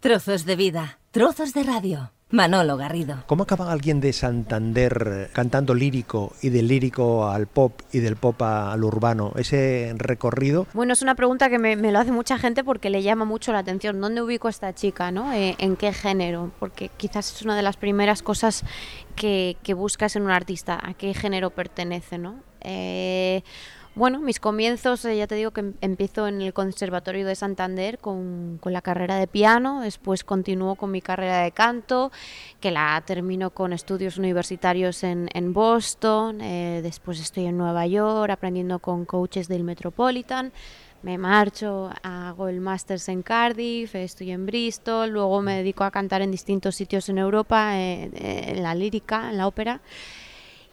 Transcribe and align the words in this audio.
Trozos 0.00 0.46
de 0.46 0.56
vida, 0.56 0.98
trozos 1.10 1.52
de 1.52 1.62
radio. 1.62 2.10
Manolo 2.30 2.78
Garrido. 2.78 3.22
¿Cómo 3.26 3.42
acaba 3.42 3.70
alguien 3.70 4.00
de 4.00 4.14
Santander 4.14 5.28
cantando 5.34 5.74
lírico 5.74 6.32
y 6.40 6.48
del 6.48 6.68
lírico 6.68 7.28
al 7.28 7.46
pop 7.46 7.82
y 7.92 7.98
del 7.98 8.16
pop 8.16 8.40
al 8.40 8.82
urbano? 8.82 9.32
Ese 9.36 9.92
recorrido. 9.98 10.66
Bueno, 10.72 10.94
es 10.94 11.02
una 11.02 11.16
pregunta 11.16 11.50
que 11.50 11.58
me, 11.58 11.76
lo 11.76 11.98
hace 11.98 12.12
mucha 12.12 12.38
gente 12.38 12.64
porque 12.64 12.88
le 12.88 13.02
llama 13.02 13.26
mucho 13.26 13.52
la 13.52 13.58
atención. 13.58 14.00
¿Dónde 14.00 14.22
ubico 14.22 14.46
a 14.46 14.50
esta 14.50 14.74
chica? 14.74 15.10
¿no? 15.10 15.34
Eh, 15.34 15.54
¿En 15.58 15.76
qué 15.76 15.92
género? 15.92 16.50
Porque 16.58 16.88
quizás 16.96 17.34
es 17.34 17.42
una 17.42 17.54
de 17.54 17.62
las 17.62 17.76
primeras 17.76 18.22
cosas 18.22 18.64
que, 19.16 19.58
que 19.62 19.74
buscas 19.74 20.16
en 20.16 20.22
un 20.22 20.30
artista. 20.30 20.80
¿A 20.82 20.94
qué 20.94 21.12
género 21.12 21.50
pertenece? 21.50 22.16
¿no? 22.16 22.36
Eh, 22.62 23.42
bueno, 24.00 24.18
mis 24.18 24.40
comienzos, 24.40 25.04
eh, 25.04 25.18
ya 25.18 25.26
te 25.26 25.34
digo 25.34 25.50
que 25.50 25.60
em, 25.60 25.74
empiezo 25.82 26.26
en 26.26 26.40
el 26.40 26.54
Conservatorio 26.54 27.26
de 27.26 27.34
Santander 27.34 27.98
con, 27.98 28.58
la 28.64 28.80
carrera 28.80 29.16
de 29.16 29.26
piano, 29.26 29.82
después 29.82 30.24
continúo 30.24 30.74
con 30.76 30.90
mi 30.90 31.02
carrera 31.02 31.42
de 31.42 31.52
canto, 31.52 32.10
que 32.60 32.70
la 32.70 33.02
termino 33.06 33.50
con 33.50 33.74
estudios 33.74 34.16
universitarios 34.16 35.04
en, 35.04 35.52
Boston, 35.52 36.40
eh, 36.40 36.80
después 36.82 37.20
estoy 37.20 37.44
en 37.44 37.58
Nueva 37.58 37.86
York 37.86 38.30
aprendiendo 38.30 38.78
con 38.78 39.04
coaches 39.04 39.48
del 39.48 39.64
Metropolitan, 39.64 40.50
me 41.02 41.18
marcho, 41.18 41.90
hago 42.02 42.48
el 42.48 42.62
máster 42.62 42.98
en 43.06 43.20
Cardiff, 43.22 43.94
estoy 43.96 44.30
en 44.30 44.46
Bristol, 44.46 45.10
luego 45.10 45.42
me 45.42 45.56
dedico 45.56 45.84
a 45.84 45.90
cantar 45.90 46.22
en 46.22 46.30
distintos 46.30 46.74
sitios 46.74 47.10
en 47.10 47.18
Europa, 47.18 47.78
eh, 47.78 48.10
en 48.14 48.62
la 48.62 48.74
lírica, 48.74 49.28
en 49.28 49.36
la 49.36 49.46
ópera. 49.46 49.82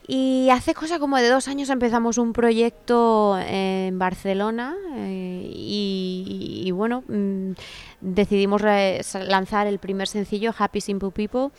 Y 0.10 0.50
hace 0.52 0.74
cosa 0.74 1.00
como 1.00 1.18
de 1.18 1.28
dos 1.28 1.50
años 1.50 1.70
empezamos 1.70 2.18
un 2.18 2.32
proyecto 2.32 3.38
en 3.38 4.00
Barcelona 4.00 4.74
eh, 4.96 5.52
y, 5.54 6.72
bueno, 6.72 7.04
mm, 7.10 7.52
decidimos 8.00 8.62
lanzar 8.62 9.68
el 9.68 9.80
primer 9.80 10.08
sencillo, 10.08 10.54
Happy 10.58 10.80
Simple 10.80 11.12
People. 11.12 11.50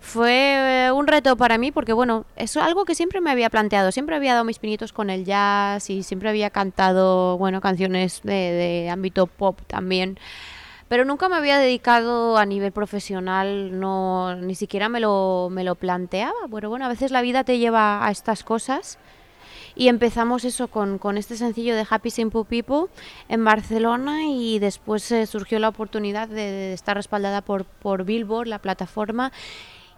Fue 0.00 0.86
eh, 0.86 0.90
un 0.90 1.06
reto 1.06 1.36
para 1.36 1.58
mí 1.58 1.70
porque 1.70 1.92
bueno, 1.92 2.26
es 2.34 2.56
algo 2.56 2.84
que 2.84 2.96
siempre 2.96 3.20
me 3.20 3.30
había 3.30 3.48
planteado, 3.50 3.92
siempre 3.92 4.16
había 4.16 4.32
dado 4.32 4.44
mis 4.44 4.58
pinitos 4.58 4.92
con 4.92 5.08
el 5.08 5.24
jazz 5.24 5.88
y 5.88 6.02
siempre 6.02 6.28
había 6.28 6.50
cantado, 6.50 7.38
bueno, 7.38 7.60
canciones 7.60 8.20
de, 8.24 8.32
de 8.32 8.90
ámbito 8.90 9.28
pop 9.28 9.60
también 9.68 10.18
pero 10.92 11.06
nunca 11.06 11.30
me 11.30 11.36
había 11.36 11.58
dedicado 11.58 12.36
a 12.36 12.44
nivel 12.44 12.70
profesional, 12.70 13.80
no 13.80 14.36
ni 14.36 14.54
siquiera 14.54 14.90
me 14.90 15.00
lo, 15.00 15.48
me 15.50 15.64
lo 15.64 15.74
planteaba. 15.74 16.34
Pero 16.52 16.68
bueno, 16.68 16.84
a 16.84 16.90
veces 16.90 17.10
la 17.10 17.22
vida 17.22 17.44
te 17.44 17.58
lleva 17.58 18.06
a 18.06 18.10
estas 18.10 18.44
cosas. 18.44 18.98
Y 19.74 19.88
empezamos 19.88 20.44
eso 20.44 20.68
con, 20.68 20.98
con 20.98 21.16
este 21.16 21.38
sencillo 21.38 21.74
de 21.74 21.86
Happy 21.88 22.10
Simple 22.10 22.44
People 22.44 22.92
en 23.30 23.42
Barcelona 23.42 24.26
y 24.26 24.58
después 24.58 25.10
eh, 25.12 25.24
surgió 25.24 25.58
la 25.60 25.70
oportunidad 25.70 26.28
de, 26.28 26.74
estar 26.74 26.94
respaldada 26.94 27.40
por, 27.40 27.64
por 27.64 28.04
Billboard, 28.04 28.48
la 28.48 28.58
plataforma, 28.58 29.32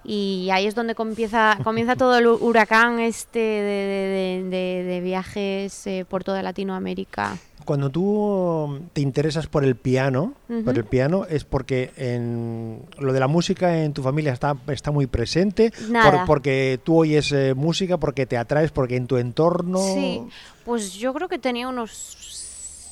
y 0.05 0.49
ahí 0.53 0.67
es 0.67 0.75
donde 0.75 0.95
comienza, 0.95 1.59
comienza 1.65 1.97
todo 1.97 2.19
el 2.19 2.27
huracán 2.27 3.01
este 3.01 3.39
de, 3.39 4.45
de, 4.51 4.85
de, 4.85 5.01
viajes 5.01 5.87
eh, 5.87 6.05
por 6.09 6.23
toda 6.23 6.43
Latinoamérica. 6.43 7.39
Cuando 7.65 7.89
tú 7.89 8.83
te 8.93 9.01
interesas 9.01 9.47
por 9.47 9.65
el 9.65 9.75
piano, 9.75 10.35
por 10.67 10.77
el 10.77 10.85
piano 10.85 11.25
es 11.25 11.45
porque 11.45 11.93
en 11.97 12.83
lo 12.99 13.15
de 13.15 13.21
la 13.21 13.27
música 13.27 13.83
en 13.83 13.95
tu 13.95 14.03
familia 14.03 14.35
está, 14.35 14.55
está 14.67 14.91
muy 14.91 15.07
presente, 15.07 15.73
porque 16.27 16.79
tú 16.85 16.99
oyes 16.99 17.33
eh, 17.33 17.55
música, 17.55 17.97
porque 17.97 18.27
te 18.27 18.37
atraes, 18.37 18.71
porque 18.71 18.97
en 18.97 19.07
tu 19.07 19.17
entorno. 19.17 19.79
Sí, 19.79 20.21
pues 20.67 20.93
yo 20.93 21.15
creo 21.15 21.29
que 21.29 21.39
tenía 21.39 21.67
unos 21.67 21.91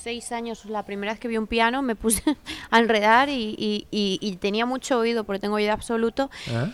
seis 0.02 0.32
años 0.32 0.64
la 0.64 0.84
primera 0.84 1.12
vez 1.12 1.20
que 1.20 1.28
vi 1.28 1.36
un 1.36 1.46
piano, 1.46 1.82
me 1.82 1.94
puse 1.94 2.22
a 2.70 2.78
enredar 2.78 3.28
y, 3.28 3.86
y, 3.90 4.36
tenía 4.40 4.64
mucho 4.64 4.98
oído, 4.98 5.24
porque 5.24 5.40
tengo 5.40 5.56
oído 5.56 5.72
absoluto. 5.72 6.30
¿Ah? 6.50 6.70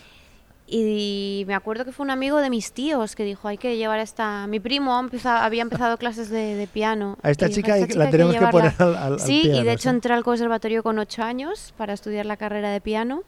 Y 0.71 1.45
me 1.47 1.55
acuerdo 1.55 1.83
que 1.83 1.91
fue 1.91 2.03
un 2.03 2.11
amigo 2.11 2.37
de 2.37 2.49
mis 2.49 2.73
tíos 2.73 3.15
que 3.15 3.23
dijo, 3.23 3.47
hay 3.47 3.57
que 3.57 3.75
llevar 3.77 3.99
esta... 3.99 4.45
Mi 4.45 4.59
primo 4.59 4.93
había 5.25 5.61
empezado 5.63 5.97
clases 5.97 6.29
de, 6.29 6.67
piano. 6.71 7.17
A 7.23 7.31
esta, 7.31 7.49
chica, 7.49 7.75
la 7.95 8.09
tenemos 8.11 8.35
que, 8.35 8.47
poner 8.47 8.73
al, 8.79 9.19
Sí, 9.19 9.49
y 9.51 9.63
de 9.63 9.73
hecho 9.73 9.89
entré 9.89 10.13
al 10.13 10.23
conservatorio 10.23 10.83
con 10.83 10.99
ocho 10.99 11.23
años 11.23 11.73
para 11.75 11.93
estudiar 11.93 12.27
la 12.27 12.37
carrera 12.37 12.69
de 12.69 12.81
piano. 12.81 13.23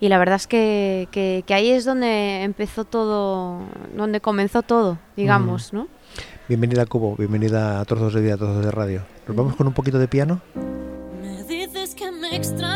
Y 0.00 0.08
la 0.10 0.18
verdad 0.18 0.36
es 0.36 0.46
que, 0.46 1.08
que, 1.10 1.54
ahí 1.54 1.70
es 1.70 1.86
donde 1.86 2.42
empezó 2.42 2.84
todo, 2.84 3.60
donde 3.96 4.20
comenzó 4.20 4.60
todo, 4.62 4.98
digamos, 5.16 5.72
¿no? 5.72 5.88
Bienvenida 6.48 6.82
a 6.82 6.86
Cubo, 6.86 7.16
bienvenida 7.16 7.80
a 7.80 7.84
Trozos 7.86 8.12
de 8.12 8.20
Vida, 8.20 8.36
Trozos 8.36 8.64
de 8.64 8.70
Radio. 8.70 9.02
¿Nos 9.26 9.36
vamos 9.36 9.56
con 9.56 9.66
un 9.66 9.72
poquito 9.72 9.98
de 9.98 10.06
piano? 10.06 10.42
Me 11.22 11.42
dices 11.44 11.94
que 11.94 12.12
me 12.12 12.36
extrañas, 12.36 12.75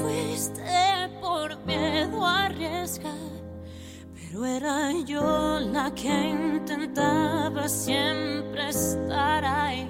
fuiste 0.00 1.08
por 1.20 1.56
miedo 1.64 2.24
a 2.24 2.46
arriesgar, 2.46 3.12
pero 4.14 4.44
era 4.44 4.92
yo 5.04 5.60
la 5.60 5.92
que 5.94 6.30
intentaba 6.30 7.68
siempre 7.68 8.68
estar 8.68 9.44
ahí. 9.44 9.88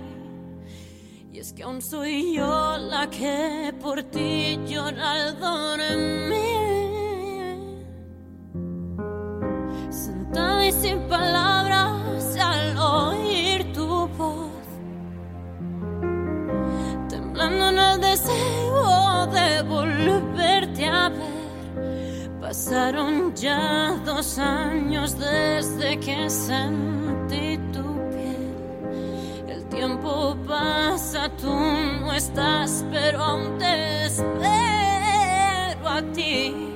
Y 1.32 1.38
es 1.38 1.52
que 1.52 1.62
aún 1.62 1.80
soy 1.80 2.34
yo 2.34 2.76
la 2.78 3.08
que 3.08 3.72
por 3.80 4.02
ti 4.04 4.58
llora 4.66 5.12
al 5.12 5.38
dormir. 5.38 6.50
Sentada 9.90 10.66
y 10.66 10.72
sin 10.72 11.00
palabras 11.08 12.36
al 12.36 12.78
oír 12.78 13.72
tu 13.72 14.08
voz, 14.08 14.66
temblando 17.08 17.68
en 17.68 17.78
el 17.78 18.00
deseo 18.00 18.59
Pasaron 22.50 23.32
ya 23.36 24.02
dos 24.04 24.36
años 24.40 25.16
desde 25.16 26.00
que 26.00 26.28
sentí 26.28 27.56
tu 27.72 27.84
piel. 28.10 29.46
El 29.46 29.64
tiempo 29.66 30.36
pasa, 30.48 31.30
tú 31.40 31.48
no 31.48 32.12
estás, 32.12 32.84
pero 32.90 33.22
aún 33.22 33.56
te 33.56 34.06
espero 34.06 35.88
a 35.88 36.02
ti. 36.12 36.69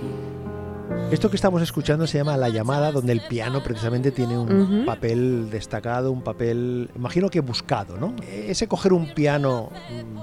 Esto 1.10 1.30
que 1.30 1.36
estamos 1.36 1.62
escuchando 1.62 2.06
se 2.06 2.18
llama 2.18 2.36
La 2.36 2.48
llamada, 2.48 2.90
donde 2.90 3.12
el 3.12 3.20
piano 3.20 3.62
precisamente 3.62 4.10
tiene 4.10 4.36
un 4.36 4.84
papel 4.84 5.48
destacado, 5.48 6.10
un 6.10 6.22
papel, 6.22 6.90
imagino 6.96 7.30
que 7.30 7.40
buscado, 7.40 7.96
¿no? 7.96 8.16
Ese 8.28 8.66
coger 8.66 8.92
un 8.92 9.14
piano, 9.14 9.70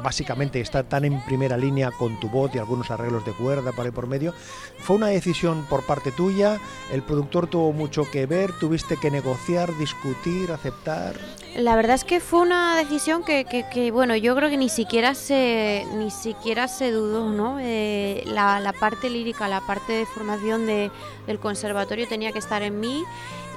básicamente 0.04 0.60
está 0.60 0.84
tan 0.84 1.06
en 1.06 1.22
primera 1.22 1.58
línea 1.58 1.92
con 1.92 2.20
tu 2.20 2.30
voz 2.30 2.54
y 2.54 2.60
algunos 2.60 2.92
arreglos 2.92 3.26
de 3.26 3.32
cuerda 3.32 3.72
por 3.72 3.86
ahí 3.86 3.92
por 3.92 4.08
medio, 4.08 4.34
fue 4.80 4.98
una 4.98 5.08
decisión 5.08 5.66
por 5.70 5.86
parte 5.86 6.12
tuya, 6.12 6.60
el 6.92 7.04
productor 7.04 7.48
tuvo 7.48 7.72
mucho 7.72 8.04
que 8.12 8.26
ver, 8.26 8.52
tuviste 8.60 8.98
que 8.98 9.10
negociar, 9.12 9.76
discutir, 9.78 10.52
aceptar. 10.52 11.16
La 11.56 11.76
verdad 11.76 11.96
es 11.96 12.06
que 12.06 12.22
fue 12.22 12.40
una 12.40 12.78
decisión 12.78 13.24
que, 13.24 13.44
que, 13.46 13.92
bueno, 13.92 14.16
yo 14.16 14.36
creo 14.36 14.50
que 14.50 14.56
ni 14.56 14.70
siquiera 14.70 15.14
se, 15.14 15.86
ni 15.96 16.10
siquiera 16.10 16.70
se 16.70 16.92
dudó, 16.92 17.30
¿no? 17.30 17.60
Eh, 17.60 18.24
la, 18.26 18.62
la, 18.62 18.72
parte 18.72 19.10
lírica, 19.10 19.50
la 19.50 19.60
parte 19.60 19.92
de 19.92 20.06
formación 20.06 20.66
de, 20.66 20.92
del 21.28 21.40
conservatorio 21.40 22.08
tenía 22.08 22.32
que 22.32 22.40
estar 22.40 22.62
en 22.62 22.80
mí 22.80 23.04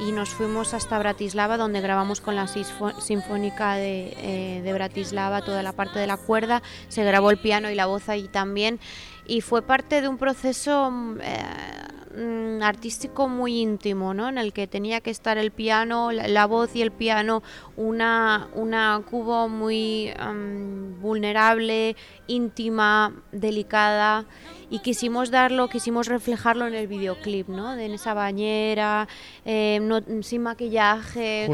y 0.00 0.10
nos 0.10 0.30
fuimos 0.30 0.74
hasta 0.74 0.98
Bratislava 0.98 1.56
donde 1.56 1.80
grabamos 1.80 2.20
con 2.20 2.34
la 2.34 2.48
Sinfónica 2.48 3.74
de, 3.76 4.14
eh, 4.18 4.60
de 4.62 4.72
Bratislava 4.72 5.42
toda 5.42 5.62
la 5.62 5.72
parte 5.72 6.00
de 6.00 6.08
la 6.08 6.16
cuerda, 6.16 6.62
se 6.88 7.04
grabó 7.04 7.30
el 7.30 7.38
piano 7.38 7.70
y 7.70 7.76
la 7.76 7.86
voz 7.86 8.08
ahí 8.08 8.26
también 8.26 8.80
y 9.24 9.40
fue 9.40 9.62
parte 9.62 10.00
de 10.00 10.08
un 10.08 10.18
proceso... 10.18 10.92
Eh, 11.20 11.73
Mm, 12.16 12.62
artístico 12.62 13.28
muy 13.28 13.60
íntimo, 13.60 14.14
¿no? 14.14 14.28
En 14.28 14.38
el 14.38 14.52
que 14.52 14.68
tenía 14.68 15.00
que 15.00 15.10
estar 15.10 15.36
el 15.36 15.50
piano, 15.50 16.12
la, 16.12 16.46
voz 16.46 16.76
y 16.76 16.82
el 16.82 16.92
piano, 16.92 17.42
una, 17.76 18.48
una 18.54 19.02
cubo 19.10 19.48
muy 19.48 20.12
vulnerable, 21.00 21.96
íntima, 22.28 23.12
delicada 23.32 24.26
y 24.70 24.78
quisimos 24.78 25.32
darlo, 25.32 25.68
quisimos 25.68 26.06
reflejarlo 26.06 26.68
en 26.68 26.74
el 26.74 26.86
videoclip, 26.86 27.48
¿no? 27.48 27.74
en 27.74 27.92
esa 27.92 28.14
bañera, 28.14 29.08
eh, 29.44 29.80
sin 30.22 30.42
maquillaje, 30.42 31.48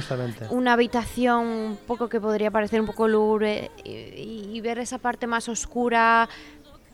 una 0.50 0.74
habitación 0.74 1.46
un 1.46 1.78
poco 1.86 2.10
que 2.10 2.20
podría 2.20 2.50
parecer 2.50 2.80
un 2.80 2.86
poco 2.86 3.08
lúgubre 3.08 3.70
y 3.84 4.60
ver 4.60 4.78
esa 4.78 4.98
parte 4.98 5.26
más 5.26 5.48
oscura, 5.48 6.28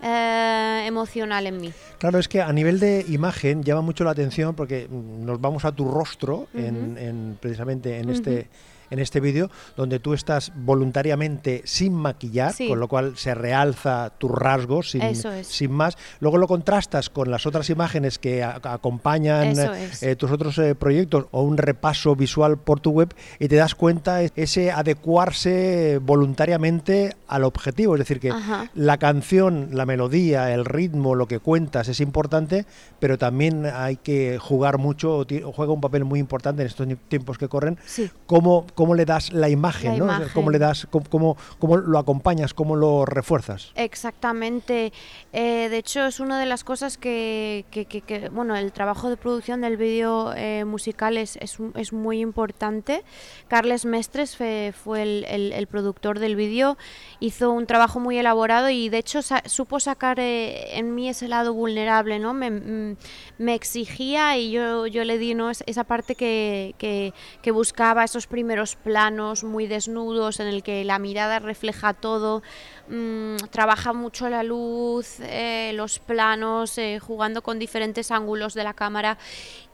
eh, 0.02 0.84
emocional 0.86 1.46
en 1.46 1.60
mí. 1.60 1.72
Claro, 1.98 2.18
es 2.18 2.28
que 2.28 2.40
a 2.40 2.52
nivel 2.52 2.80
de 2.80 3.04
imagen 3.08 3.62
llama 3.62 3.80
mucho 3.80 4.04
la 4.04 4.10
atención 4.10 4.54
porque 4.54 4.88
nos 4.90 5.40
vamos 5.40 5.64
a 5.64 5.72
tu 5.72 5.90
rostro 5.90 6.48
en, 6.54 7.38
precisamente 7.40 7.98
en 7.98 8.10
este 8.10 8.48
en 8.90 8.98
este 8.98 9.20
vídeo, 9.20 9.50
donde 9.76 9.98
tú 9.98 10.14
estás 10.14 10.52
voluntariamente 10.54 11.62
sin 11.64 11.94
maquillar, 11.94 12.54
con 12.68 12.80
lo 12.80 12.88
cual 12.88 13.16
se 13.16 13.34
realza 13.34 14.10
tus 14.18 14.30
rasgos 14.30 14.90
sin, 14.90 15.02
sin, 15.44 15.72
más. 15.72 15.96
Luego 16.20 16.38
lo 16.38 16.46
contrastas 16.46 17.10
con 17.10 17.30
las 17.30 17.46
otras 17.46 17.70
imágenes 17.70 18.18
que 18.18 18.42
acompañan 18.42 19.54
eh, 20.00 20.16
tus 20.16 20.30
otros 20.30 20.58
eh, 20.58 20.74
proyectos 20.74 21.26
o 21.30 21.42
un 21.42 21.56
repaso 21.56 22.16
visual 22.16 22.58
por 22.58 22.80
tu 22.80 22.90
web 22.90 23.14
y 23.38 23.48
te 23.48 23.56
das 23.56 23.74
cuenta 23.74 24.22
ese 24.22 24.70
adecuarse 24.70 26.00
voluntariamente 26.02 27.16
al 27.26 27.44
objetivo. 27.44 27.94
Es 27.94 28.00
decir, 28.00 28.20
que 28.20 28.32
la 28.74 28.98
canción, 28.98 29.70
la 29.72 29.86
melodía, 29.86 30.52
el 30.52 30.64
ritmo, 30.64 31.14
lo 31.14 31.26
que 31.26 31.38
cuentas 31.38 31.88
es 31.88 32.00
importante, 32.00 32.66
pero 32.98 33.18
también 33.18 33.66
hay 33.66 33.96
que 33.96 34.38
jugar 34.38 34.78
mucho, 34.78 35.26
juega 35.54 35.72
un 35.72 35.80
papel 35.80 36.04
muy 36.04 36.20
importante 36.20 36.62
en 36.62 36.68
estos 36.68 36.86
tiempos 37.08 37.38
que 37.38 37.48
corren, 37.48 37.78
cómo, 38.26 38.66
cómo, 38.76 38.94
le 38.94 39.04
das 39.04 39.32
la 39.32 39.48
imagen, 39.48 39.98
¿no? 39.98 40.06
cómo 40.32 40.50
le 40.50 40.58
das, 40.60 40.86
cómo, 40.90 41.36
cómo, 41.58 41.76
lo 41.76 41.98
acompañas, 41.98 42.54
cómo 42.54 42.76
lo 42.76 43.04
refuerzas. 43.04 43.72
Exactamente. 43.74 44.92
Eh, 45.32 45.68
de 45.68 45.76
hecho, 45.76 46.06
es 46.06 46.20
una 46.20 46.38
de 46.38 46.46
las 46.46 46.62
cosas 46.62 46.96
que, 46.96 47.64
que, 47.70 48.28
bueno, 48.30 48.54
el 48.54 48.72
trabajo 48.72 49.10
de 49.10 49.16
producción 49.16 49.60
del 49.62 49.76
vídeo 49.76 50.32
eh, 50.36 50.64
musical 50.64 51.16
es, 51.16 51.36
es, 51.40 51.58
es, 51.74 51.92
muy 51.92 52.20
importante. 52.20 53.02
Carles 53.48 53.84
Mestres 53.84 54.36
fue, 54.36 54.72
el, 55.02 55.24
el, 55.52 55.66
productor 55.66 56.18
del 56.18 56.36
vídeo, 56.36 56.76
hizo 57.18 57.50
un 57.50 57.66
trabajo 57.66 57.98
muy 57.98 58.18
elaborado 58.18 58.70
y 58.70 58.88
de 58.88 58.98
hecho 58.98 59.20
supo 59.46 59.80
sacar 59.80 60.20
eh, 60.20 60.78
en 60.78 60.94
mí 60.94 61.08
ese 61.08 61.28
lado 61.28 61.54
vulnerable, 61.54 62.18
¿no? 62.18 62.34
Me, 62.34 62.50
mm, 62.50 62.96
me 63.38 63.54
exigía 63.54 64.36
y 64.36 64.50
yo, 64.50 64.86
yo 64.86 65.04
le 65.04 65.18
di 65.18 65.34
¿no? 65.34 65.50
esa 65.50 65.84
parte 65.84 66.14
que, 66.14 66.74
que, 66.78 67.12
que, 67.42 67.50
buscaba, 67.50 68.04
esos 68.04 68.26
primeros 68.26 68.65
planos 68.74 69.44
muy 69.44 69.66
desnudos 69.66 70.40
en 70.40 70.48
el 70.48 70.62
que 70.62 70.84
la 70.84 70.98
mirada 70.98 71.38
refleja 71.38 71.94
todo, 71.94 72.42
mm, 72.88 73.36
trabaja 73.50 73.92
mucho 73.92 74.28
la 74.28 74.42
luz, 74.42 75.20
eh, 75.20 75.72
los 75.74 75.98
planos, 75.98 76.78
eh, 76.78 76.98
jugando 76.98 77.42
con 77.42 77.58
diferentes 77.58 78.10
ángulos 78.10 78.54
de 78.54 78.64
la 78.64 78.74
cámara. 78.74 79.18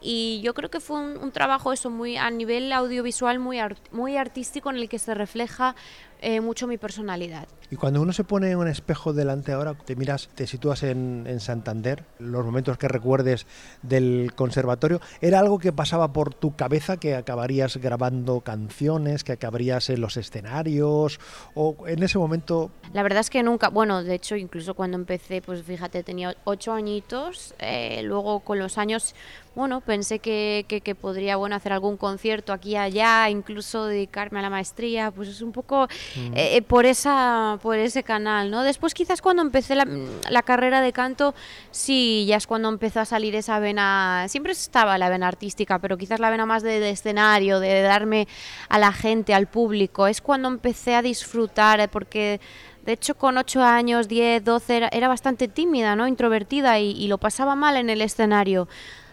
Y 0.00 0.40
yo 0.42 0.52
creo 0.52 0.70
que 0.70 0.80
fue 0.80 1.00
un, 1.00 1.32
trabajo 1.32 1.72
eso 1.72 1.88
muy 1.88 2.16
a 2.16 2.30
nivel 2.30 2.72
audiovisual 2.72 3.38
muy, 3.38 3.58
muy 3.92 4.16
artístico 4.16 4.70
en 4.70 4.76
el 4.76 4.88
que 4.88 4.98
se 4.98 5.14
refleja 5.14 5.74
eh, 6.22 6.40
mucho 6.40 6.66
mi 6.66 6.78
personalidad. 6.78 7.48
Y 7.70 7.76
cuando 7.76 8.00
uno 8.00 8.12
se 8.12 8.22
pone 8.22 8.50
en 8.50 8.58
un 8.58 8.68
espejo 8.68 9.12
delante 9.12 9.52
ahora, 9.52 9.74
te 9.74 9.96
miras, 9.96 10.28
te 10.34 10.46
sitúas 10.46 10.82
en, 10.82 11.24
en, 11.26 11.40
Santander, 11.40 12.04
los 12.18 12.44
momentos 12.44 12.78
que 12.78 12.86
recuerdes 12.86 13.46
del 13.82 14.32
conservatorio, 14.36 15.00
¿era 15.20 15.40
algo 15.40 15.58
que 15.58 15.72
pasaba 15.72 16.12
por 16.12 16.32
tu 16.32 16.54
cabeza 16.54 16.98
que 16.98 17.16
acabarías 17.16 17.76
grabando 17.78 18.40
canciones, 18.40 19.24
que 19.24 19.32
acabarías 19.32 19.90
en 19.90 20.00
los 20.00 20.16
escenarios? 20.16 21.18
¿O 21.54 21.76
en 21.86 22.02
ese 22.02 22.18
momento...? 22.18 22.70
La 22.92 23.02
verdad 23.02 23.20
es 23.20 23.30
que 23.30 23.42
nunca, 23.42 23.68
bueno, 23.68 24.04
de 24.04 24.14
hecho 24.14 24.36
incluso 24.36 24.74
cuando 24.74 24.96
empecé, 24.96 25.42
pues 25.42 25.62
fíjate, 25.62 26.02
tenía 26.02 26.36
ocho 26.44 26.72
añitos, 26.72 27.54
eh, 27.58 28.02
luego 28.04 28.40
con 28.40 28.58
los 28.58 28.78
años 28.78 29.14
bueno, 29.54 29.82
pensé 29.82 30.18
que, 30.18 30.64
que, 30.66 30.94
podría 30.94 31.36
bueno, 31.36 31.54
hacer 31.56 31.74
algún 31.74 31.98
concierto 31.98 32.54
aquí 32.54 32.70
y 32.70 32.76
allá, 32.76 33.28
incluso 33.28 33.84
dedicarme 33.84 34.38
a 34.38 34.42
la 34.42 34.50
maestría, 34.50 35.10
pues 35.10 35.28
es 35.28 35.42
un 35.42 35.52
poco 35.52 35.88
eh, 36.34 36.56
eh, 36.56 36.62
por, 36.62 36.86
esa, 36.86 37.58
por 37.60 37.76
ese 37.76 38.02
canal, 38.02 38.50
¿no? 38.50 38.62
Después 38.62 38.94
quizás 38.94 39.20
cuando 39.20 39.42
empecé 39.42 39.74
la, 39.74 39.86
la, 40.30 40.42
carrera 40.42 40.80
de 40.80 40.92
canto, 40.92 41.34
sí, 41.70 42.24
ya 42.26 42.36
es 42.36 42.46
cuando 42.46 42.70
empezó 42.70 43.00
a 43.00 43.04
salir 43.04 43.34
esa 43.34 43.58
vena, 43.58 44.24
siempre 44.28 44.52
estaba 44.52 44.96
la 44.96 45.10
vena 45.10 45.28
artística, 45.28 45.78
pero 45.78 45.98
quizás 45.98 46.18
la 46.18 46.30
vena 46.30 46.46
más 46.46 46.62
de, 46.62 46.88
escenario, 46.88 47.60
de 47.60 47.82
darme 47.82 48.28
a 48.70 48.78
la 48.78 48.92
gente, 48.92 49.34
al 49.34 49.48
público, 49.48 50.06
es 50.06 50.22
cuando 50.22 50.48
empecé 50.48 50.94
a 50.94 51.02
disfrutar, 51.02 51.80
eh, 51.80 51.88
porque... 51.88 52.40
De 52.82 52.94
hecho, 52.94 53.14
con 53.14 53.38
8 53.38 53.62
años, 53.62 54.08
10, 54.08 54.42
12, 54.42 54.88
era, 54.90 55.06
bastante 55.06 55.46
tímida, 55.46 55.94
¿no? 55.94 56.08
Introvertida 56.08 56.80
y, 56.80 56.90
y, 56.90 57.06
lo 57.06 57.16
pasaba 57.16 57.54
mal 57.54 57.76
en 57.76 57.90
el 57.90 58.00
escenario 58.02 58.66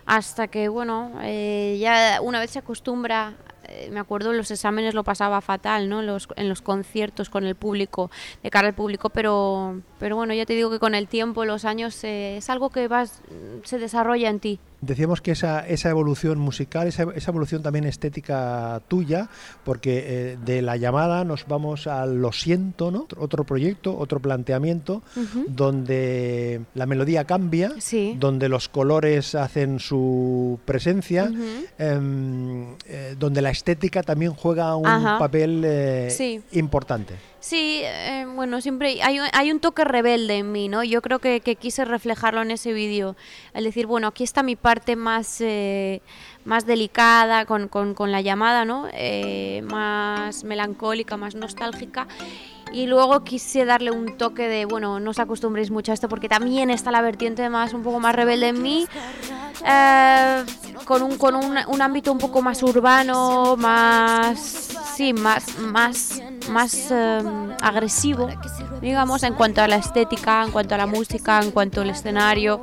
hasta 0.10 0.48
que, 0.48 0.70
bueno, 0.70 1.12
eh, 1.22 1.78
ya 1.80 2.20
una 2.22 2.40
vez 2.40 2.50
se 2.50 2.58
acostumbra 2.58 3.36
eh, 3.68 3.90
me 3.92 4.00
acuerdo 4.00 4.32
en 4.32 4.38
los 4.38 4.50
exámenes 4.50 4.96
lo 4.96 5.04
pasaba 5.04 5.40
fatal, 5.42 5.88
¿no? 5.88 6.02
Los, 6.02 6.28
en 6.36 6.50
los 6.50 6.64
conciertos 6.64 7.30
con 7.30 7.46
el 7.46 7.54
público, 7.54 8.10
de 8.42 8.50
cara 8.50 8.70
al 8.70 8.74
público, 8.74 9.12
pero, 9.12 9.80
pero 10.00 10.16
bueno, 10.16 10.34
ya 10.34 10.48
te 10.48 10.54
digo 10.54 10.72
que 10.72 10.80
con 10.80 10.96
el 10.96 11.08
tiempo, 11.08 11.46
los 11.46 11.64
años, 11.64 12.04
eh, 12.04 12.38
es 12.38 12.50
algo 12.50 12.72
que 12.72 12.88
vas, 12.88 13.22
se 13.64 13.78
desarrolla 13.78 14.30
en 14.30 14.40
ti. 14.40 14.60
Decíamos 14.82 15.22
que 15.22 15.32
esa, 15.32 15.68
esa 15.68 15.90
evolución 15.90 16.40
musical, 16.40 16.88
esa, 16.88 17.04
esa, 17.16 17.32
evolución 17.32 17.62
también 17.62 17.86
estética 17.86 18.82
tuya, 18.88 19.30
porque 19.66 20.04
eh, 20.06 20.38
de 20.44 20.62
la 20.62 20.78
llamada 20.78 21.26
nos 21.26 21.48
vamos 21.48 21.88
a 21.88 22.06
Lo 22.06 22.32
Siento, 22.32 22.90
¿no? 22.90 23.08
Otro 23.18 23.44
proyecto, 23.44 23.98
otro 23.98 24.20
planteamiento, 24.20 25.02
donde 25.48 26.62
la 26.76 26.86
melodía 26.86 27.26
cambia, 27.26 27.74
donde 28.18 28.48
los 28.48 28.70
colores 28.70 29.36
hacen 29.36 29.80
su 29.80 30.60
presencia, 30.64 31.32
em, 31.78 32.76
eh, 32.86 33.16
donde 33.20 33.42
la 33.42 33.50
estética 33.50 34.04
también 34.04 34.34
juega 34.34 34.76
un 34.76 34.84
papel 34.84 35.64
eh, 35.66 36.42
importante. 36.54 37.16
Sí, 37.40 37.82
eh, 37.84 38.26
bueno, 38.36 38.60
siempre 38.60 39.02
hay, 39.02 39.18
hay, 39.32 39.52
un 39.52 39.62
toque 39.62 39.86
rebelde 39.86 40.40
en 40.40 40.52
mí, 40.52 40.68
¿no? 40.68 40.84
Yo 40.84 41.02
creo 41.02 41.20
que, 41.20 41.40
quise 41.40 41.86
reflejarlo 41.86 42.42
en 42.42 42.52
ese 42.52 42.74
vídeo. 42.74 43.16
El 43.54 43.64
decir, 43.64 43.88
bueno, 43.88 44.08
aquí 44.08 44.26
está 44.26 44.44
mi 44.44 44.58
parte 44.58 44.98
más, 44.98 45.40
eh, 45.40 46.02
más 46.44 46.66
delicada 46.66 47.46
con, 47.46 47.70
con, 47.70 48.12
la 48.12 48.20
llamada, 48.20 48.66
¿no? 48.66 48.88
Eh, 48.92 49.62
más 49.64 50.44
melancólica, 50.44 51.16
más 51.16 51.36
nostálgica. 51.36 52.08
Y 52.72 52.88
luego 52.88 53.24
quise 53.24 53.66
darle 53.66 53.92
un 53.92 54.18
toque 54.18 54.48
de, 54.48 54.66
bueno, 54.66 55.00
no 55.00 55.12
os 55.12 55.20
acostumbréis 55.20 55.72
mucho 55.72 55.92
a 55.92 55.94
esto 55.94 56.10
porque 56.10 56.30
también 56.30 56.70
está 56.70 56.92
la 56.92 57.02
vertiente 57.02 57.50
más, 57.50 57.74
un 57.74 57.84
poco 57.84 58.00
más 58.00 58.16
rebelde 58.16 58.50
en 58.50 58.62
mí. 58.62 58.88
con 60.86 61.04
un, 61.04 61.18
con 61.18 61.36
un, 61.36 61.58
un 61.68 61.82
ámbito 61.82 62.12
un 62.12 62.18
poco 62.18 62.42
más 62.42 62.64
urbano, 62.64 63.56
más 63.58 64.70
sí, 65.00 65.14
más, 65.14 65.58
más, 65.60 66.22
más 66.50 66.92
em, 66.92 67.52
agresivo, 67.62 68.28
digamos, 68.82 69.24
en 69.24 69.34
cuanto 69.34 69.62
a 69.62 69.68
la 69.70 69.78
estética, 69.78 70.44
en 70.44 70.52
cuanto 70.52 70.76
a 70.76 70.78
la 70.78 70.88
música, 70.88 71.40
en 71.42 71.52
cuanto 71.52 71.82
al 71.82 71.90
escenario. 71.90 72.62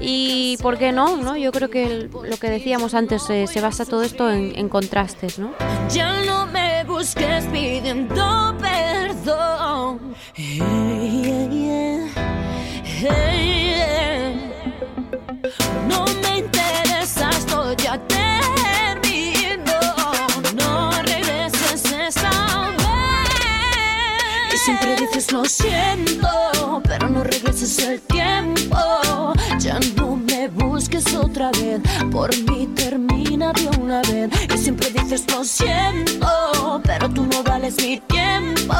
Y 0.00 0.56
por 0.62 0.78
qué 0.78 0.92
no, 0.92 1.18
¿no? 1.18 1.36
Yo 1.36 1.52
creo 1.52 1.68
que 1.68 2.08
lo 2.10 2.36
que 2.38 2.48
decíamos 2.48 2.94
antes 2.94 3.28
eh, 3.28 3.46
se 3.46 3.60
basa 3.60 3.84
todo 3.84 4.02
esto 4.02 4.30
en, 4.30 4.68
contrastes, 4.70 5.38
¿no? 5.38 5.52
Ya 5.90 6.22
no 6.24 6.46
me 6.46 6.65
busques 6.96 7.44
pidiendo 7.52 8.56
perdón. 8.58 10.14
no 15.88 16.04
me 16.22 16.38
interesa, 16.38 17.30
esto 17.30 17.74
ya 17.74 18.00
Siempre 24.64 24.96
dices 24.96 25.30
lo 25.30 25.44
siento, 25.44 26.82
pero 26.82 27.08
no 27.08 27.22
regreses 27.22 27.78
el 27.78 28.00
tiempo. 28.00 28.76
Ya 29.60 29.78
no 29.96 30.16
me 30.16 30.48
busques 30.48 31.14
otra 31.14 31.52
vez, 31.52 31.80
por 32.10 32.36
mí 32.50 32.66
termina 33.36 33.52
de 33.52 33.80
una 33.80 34.02
vez. 34.02 34.30
Y 34.54 34.58
siempre 34.58 34.90
dices 34.90 35.24
lo 35.30 35.44
siento, 35.44 36.80
pero 36.84 37.08
tú 37.10 37.26
no 37.26 37.42
vales 37.42 37.76
mi 37.82 38.00
tiempo. 38.00 38.74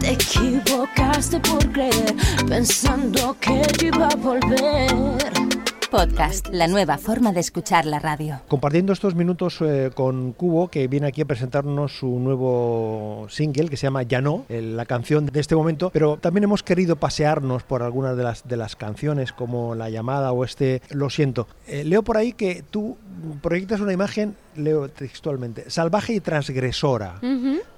Te 0.00 0.12
equivocaste 0.12 1.40
por 1.40 1.72
creer, 1.72 2.14
pensando 2.48 3.36
que 3.40 3.62
yo 3.80 3.88
iba 3.88 4.08
a 4.08 4.16
volver. 4.16 5.53
Podcast, 5.94 6.48
la 6.48 6.66
nueva 6.66 6.98
forma 6.98 7.32
de 7.32 7.38
escuchar 7.38 7.86
la 7.86 8.00
radio. 8.00 8.40
Compartiendo 8.48 8.92
estos 8.92 9.14
minutos 9.14 9.58
eh, 9.60 9.92
con 9.94 10.32
Cubo, 10.32 10.66
que 10.66 10.88
viene 10.88 11.06
aquí 11.06 11.20
a 11.20 11.24
presentarnos 11.24 11.96
su 11.96 12.18
nuevo 12.18 13.28
single 13.30 13.68
que 13.68 13.76
se 13.76 13.86
llama 13.86 14.02
Ya 14.02 14.20
no, 14.20 14.44
la 14.48 14.86
canción 14.86 15.26
de 15.26 15.38
este 15.38 15.54
momento, 15.54 15.90
pero 15.90 16.16
también 16.16 16.42
hemos 16.42 16.64
querido 16.64 16.96
pasearnos 16.96 17.62
por 17.62 17.84
algunas 17.84 18.16
de 18.16 18.24
las, 18.24 18.48
de 18.48 18.56
las 18.56 18.74
canciones, 18.74 19.32
como 19.32 19.76
La 19.76 19.88
llamada 19.88 20.32
o 20.32 20.42
este 20.42 20.82
Lo 20.90 21.10
siento. 21.10 21.46
Eh, 21.68 21.84
leo 21.84 22.02
por 22.02 22.16
ahí 22.16 22.32
que 22.32 22.64
tú 22.68 22.96
proyectas 23.40 23.78
una 23.78 23.92
imagen, 23.92 24.34
leo 24.56 24.88
textualmente, 24.88 25.70
salvaje 25.70 26.12
y 26.14 26.18
transgresora, 26.18 27.20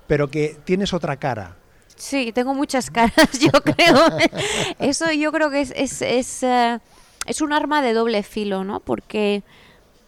pero 0.07 0.31
que 0.31 0.57
tienes 0.65 0.95
otra 0.95 1.19
cara. 1.19 1.57
Sí, 1.97 2.33
tengo 2.33 2.55
muchas 2.55 2.91
caras, 2.91 3.29
yo 3.39 3.53
creo. 3.63 3.99
Eso 4.79 5.13
yo 5.13 5.31
creo 5.33 5.51
que 5.51 5.61
es... 5.61 5.75
es, 5.77 6.01
es 6.01 6.43
eh, 6.45 6.81
es 7.27 7.41
un 7.41 7.53
arma 7.53 7.83
de 7.83 7.93
doble 7.93 8.23
filo, 8.23 8.65
¿no? 8.65 8.81
Porque 8.81 9.43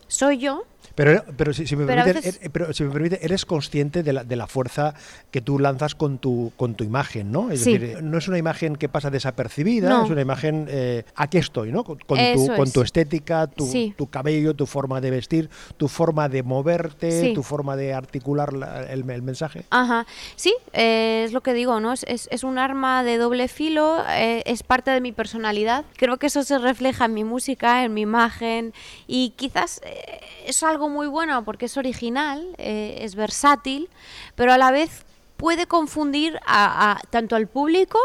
soy 0.06 0.38
yo. 0.38 0.64
Pero, 0.98 1.24
pero, 1.36 1.52
si, 1.54 1.62
me 1.76 1.86
Pero 1.86 2.02
permite, 2.04 2.12
veces- 2.28 2.40
eh, 2.42 2.50
pero 2.50 2.72
si 2.72 2.82
me 2.82 2.90
permite, 2.90 3.24
eres 3.24 3.46
consciente 3.46 4.02
de 4.02 4.12
la, 4.12 4.24
de 4.24 4.34
la 4.36 4.46
fuerza 4.48 4.94
que 5.30 5.40
tú 5.40 5.58
lanzas 5.60 5.94
con 5.94 6.18
tu, 6.18 6.52
con 6.56 6.74
tu 6.74 6.82
imagen, 6.82 7.30
¿no? 7.30 7.50
Es 7.52 7.62
Sí. 7.62 7.78
decir, 7.78 8.02
no 8.02 8.18
es 8.18 8.26
una 8.26 8.36
imagen 8.38 8.74
que 8.74 8.88
pasa 8.88 9.08
desapercibida, 9.08 9.88
No. 9.88 10.04
es 10.04 10.10
una 10.10 10.20
imagen, 10.22 10.66
eh, 10.68 11.04
aquí 11.14 11.38
estoy, 11.38 11.70
¿no? 11.70 11.84
Con, 11.84 11.98
con 11.98 12.18
tu, 12.34 12.46
con 12.56 12.70
tu 12.72 12.82
estética, 12.82 13.46
tu, 13.46 13.64
Sí. 13.66 13.94
tu 13.96 14.08
cabello, 14.08 14.54
tu 14.54 14.66
forma 14.66 15.00
de 15.00 15.10
vestir, 15.12 15.48
tu 15.76 15.86
forma 15.86 16.28
de 16.28 16.42
moverte, 16.42 17.10
Sí. 17.28 17.32
tu 17.34 17.44
forma 17.44 17.76
de 17.76 17.94
articular 17.94 18.52
la- 18.52 18.82
el, 18.92 19.08
el 19.08 19.22
mensaje. 19.22 19.64
Ajá, 19.70 20.04
sí, 20.34 20.52
eh, 20.72 21.22
es 21.24 21.32
lo 21.32 21.42
que 21.42 21.52
digo, 21.54 21.78
¿no? 21.78 21.92
Es, 21.92 22.04
es, 22.08 22.28
es 22.32 22.42
un 22.42 22.58
arma 22.58 23.04
de 23.04 23.18
doble 23.18 23.46
filo, 23.46 24.02
eh, 24.10 24.42
es 24.46 24.64
parte 24.64 24.90
de 24.90 25.00
mi 25.00 25.12
personalidad. 25.12 25.84
Creo 25.96 26.16
que 26.16 26.26
eso 26.26 26.42
se 26.42 26.58
refleja 26.58 27.04
en 27.04 27.14
mi 27.14 27.22
música, 27.22 27.84
en 27.84 27.94
mi 27.94 28.00
imagen 28.00 28.72
y 29.06 29.30
quizás 29.36 29.80
eh, 29.84 30.20
es 30.46 30.62
algo 30.64 30.87
muy 30.88 31.06
bueno 31.06 31.44
porque 31.44 31.66
es 31.66 31.76
original, 31.76 32.54
eh, 32.58 32.98
es 33.02 33.14
versátil, 33.14 33.88
pero 34.34 34.52
a 34.52 34.58
la 34.58 34.70
vez 34.70 35.04
puede 35.36 35.66
confundir 35.66 36.38
a, 36.46 36.92
a- 36.92 37.00
tanto 37.10 37.36
al 37.36 37.46
público 37.46 37.98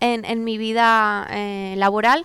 en, 0.00 0.24
en 0.24 0.44
mi 0.44 0.58
vida 0.58 1.26
eh, 1.30 1.74
laboral 1.78 2.24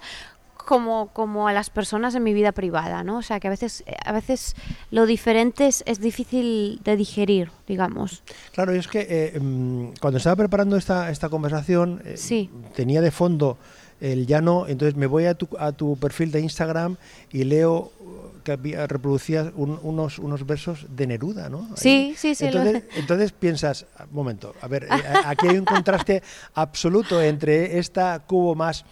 como, 0.65 1.07
como 1.07 1.47
a 1.47 1.53
las 1.53 1.69
personas 1.71 2.13
en 2.15 2.23
mi 2.23 2.33
vida 2.33 2.51
privada, 2.51 3.03
¿no? 3.03 3.17
O 3.17 3.21
sea 3.23 3.39
que 3.39 3.47
a 3.47 3.49
veces, 3.49 3.83
eh, 3.87 3.95
a 4.05 4.11
veces 4.11 4.55
lo 4.91 5.05
diferente 5.05 5.67
es, 5.67 5.83
es 5.87 5.99
difícil 5.99 6.79
de 6.83 6.95
digerir, 6.95 7.49
digamos. 7.67 8.23
Claro, 8.53 8.73
y 8.75 8.77
es 8.77 8.87
que 8.87 9.07
eh, 9.09 9.39
mm, 9.39 9.93
cuando 9.99 10.17
estaba 10.17 10.35
preparando 10.35 10.77
esta, 10.77 11.09
esta 11.09 11.29
conversación, 11.29 12.01
Sí. 12.15 12.49
tenía 12.75 13.01
de 13.01 13.09
fondo 13.11 13.57
el 14.01 14.25
llano, 14.27 14.65
entonces 14.67 14.95
me 14.97 15.05
voy 15.07 15.25
a 15.25 15.35
tu, 15.35 15.47
a 15.57 15.71
tu 15.71 15.95
perfil 15.95 16.31
de 16.31 16.41
Instagram 16.41 16.97
y 17.31 17.43
leo 17.45 17.91
uh, 17.99 18.41
que 18.43 18.51
había, 18.53 18.87
reproducías 18.87 19.51
un- 19.55 19.79
unos, 19.83 20.17
unos 20.19 20.45
versos 20.45 20.87
de 20.89 21.05
Neruda, 21.07 21.47
¿no? 21.49 21.59
Ahí. 21.69 21.75
Sí, 21.77 22.13
sí, 22.17 22.33
sí, 22.35 22.49
lo- 22.49 22.59
Entonces, 22.63 22.83
entonces 22.97 23.31
piensas, 23.31 23.85
un 24.09 24.15
momento, 24.15 24.53
a 24.59 24.67
ver, 24.67 24.85
eh, 24.85 24.87
aquí 25.25 25.47
hay 25.47 25.57
un 25.57 25.65
contraste 25.65 26.23
absoluto 26.55 27.21
entre 27.21 27.77
esta 27.77 28.19
cubo 28.25 28.55
más 28.55 28.83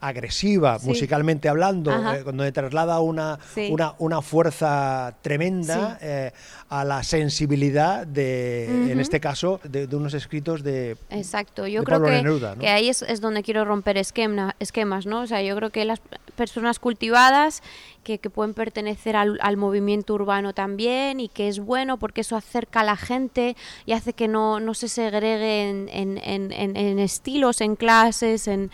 agresiva, 0.00 0.78
Sí. 0.78 0.86
musicalmente 0.86 1.48
hablando, 1.48 1.90
eh, 1.90 2.22
donde 2.22 2.52
traslada 2.52 3.00
una, 3.00 3.38
Sí. 3.54 3.68
una, 3.70 3.94
una 3.98 4.22
fuerza 4.22 5.14
tremenda 5.22 5.98
Sí. 6.00 6.06
eh, 6.06 6.32
a 6.70 6.84
la 6.84 7.02
sensibilidad 7.02 8.06
de, 8.06 8.92
en 8.92 9.00
este 9.00 9.20
caso, 9.20 9.60
de, 9.64 9.86
de 9.86 9.96
unos 9.96 10.14
escritos 10.14 10.62
de... 10.62 10.96
Exacto, 11.10 11.66
yo 11.66 11.80
de 11.80 11.86
creo 11.86 11.98
Pablo 11.98 12.08
que, 12.08 12.22
Neruda, 12.22 12.54
¿no? 12.54 12.60
que 12.60 12.68
ahí 12.68 12.88
es, 12.88 13.02
es 13.02 13.20
donde 13.20 13.42
quiero 13.42 13.64
romper 13.64 13.96
esquema, 13.96 14.54
esquemas, 14.60 15.06
¿no? 15.06 15.22
O 15.22 15.26
sea, 15.26 15.42
yo 15.42 15.56
creo 15.56 15.70
que 15.70 15.84
las 15.84 16.00
personas 16.36 16.78
cultivadas 16.78 17.62
que, 18.04 18.18
que 18.18 18.30
pueden 18.30 18.54
pertenecer 18.54 19.16
al, 19.16 19.38
al 19.42 19.56
movimiento 19.56 20.14
urbano 20.14 20.52
también 20.52 21.20
y 21.20 21.28
que 21.28 21.48
es 21.48 21.58
bueno 21.58 21.96
porque 21.98 22.20
eso 22.20 22.36
acerca 22.36 22.80
a 22.80 22.84
la 22.84 22.96
gente 22.96 23.56
y 23.86 23.92
hace 23.92 24.12
que 24.12 24.28
no, 24.28 24.60
no 24.60 24.74
se 24.74 24.88
segregue 24.88 25.68
en, 25.70 25.88
en- 25.90 26.18
en- 26.18 26.52
en- 26.52 26.76
en 26.76 26.98
estilos, 27.00 27.60
en 27.60 27.74
clases, 27.76 28.46
en... 28.46 28.70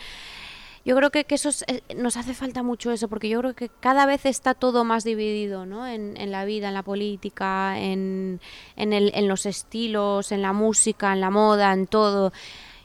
Yo 0.85 0.95
creo 0.95 1.09
que, 1.09 1.23
que 1.23 1.33
eso 1.35 1.49
es- 1.49 1.65
eh, 1.67 1.81
nos 1.97 2.15
hace 2.15 2.35
falta 2.35 2.61
mucho 2.61 2.91
eso, 2.91 3.07
porque 3.09 3.27
yo 3.27 3.39
creo 3.39 3.55
que 3.55 3.69
cada 3.79 4.05
vez 4.05 4.25
está 4.27 4.53
todo 4.53 4.83
más 4.83 5.03
dividido, 5.03 5.65
¿no? 5.65 5.87
En, 5.87 6.15
en 6.15 6.31
la 6.31 6.45
vida, 6.45 6.67
en 6.67 6.75
la 6.75 6.83
política, 6.83 7.79
en, 7.79 8.39
en, 8.75 8.93
el- 8.93 9.11
en 9.15 9.27
los 9.27 9.45
estilos, 9.47 10.31
en 10.31 10.41
la 10.43 10.53
música, 10.53 11.11
en 11.11 11.21
la 11.21 11.31
moda, 11.31 11.73
en 11.73 11.87
todo. 11.87 12.31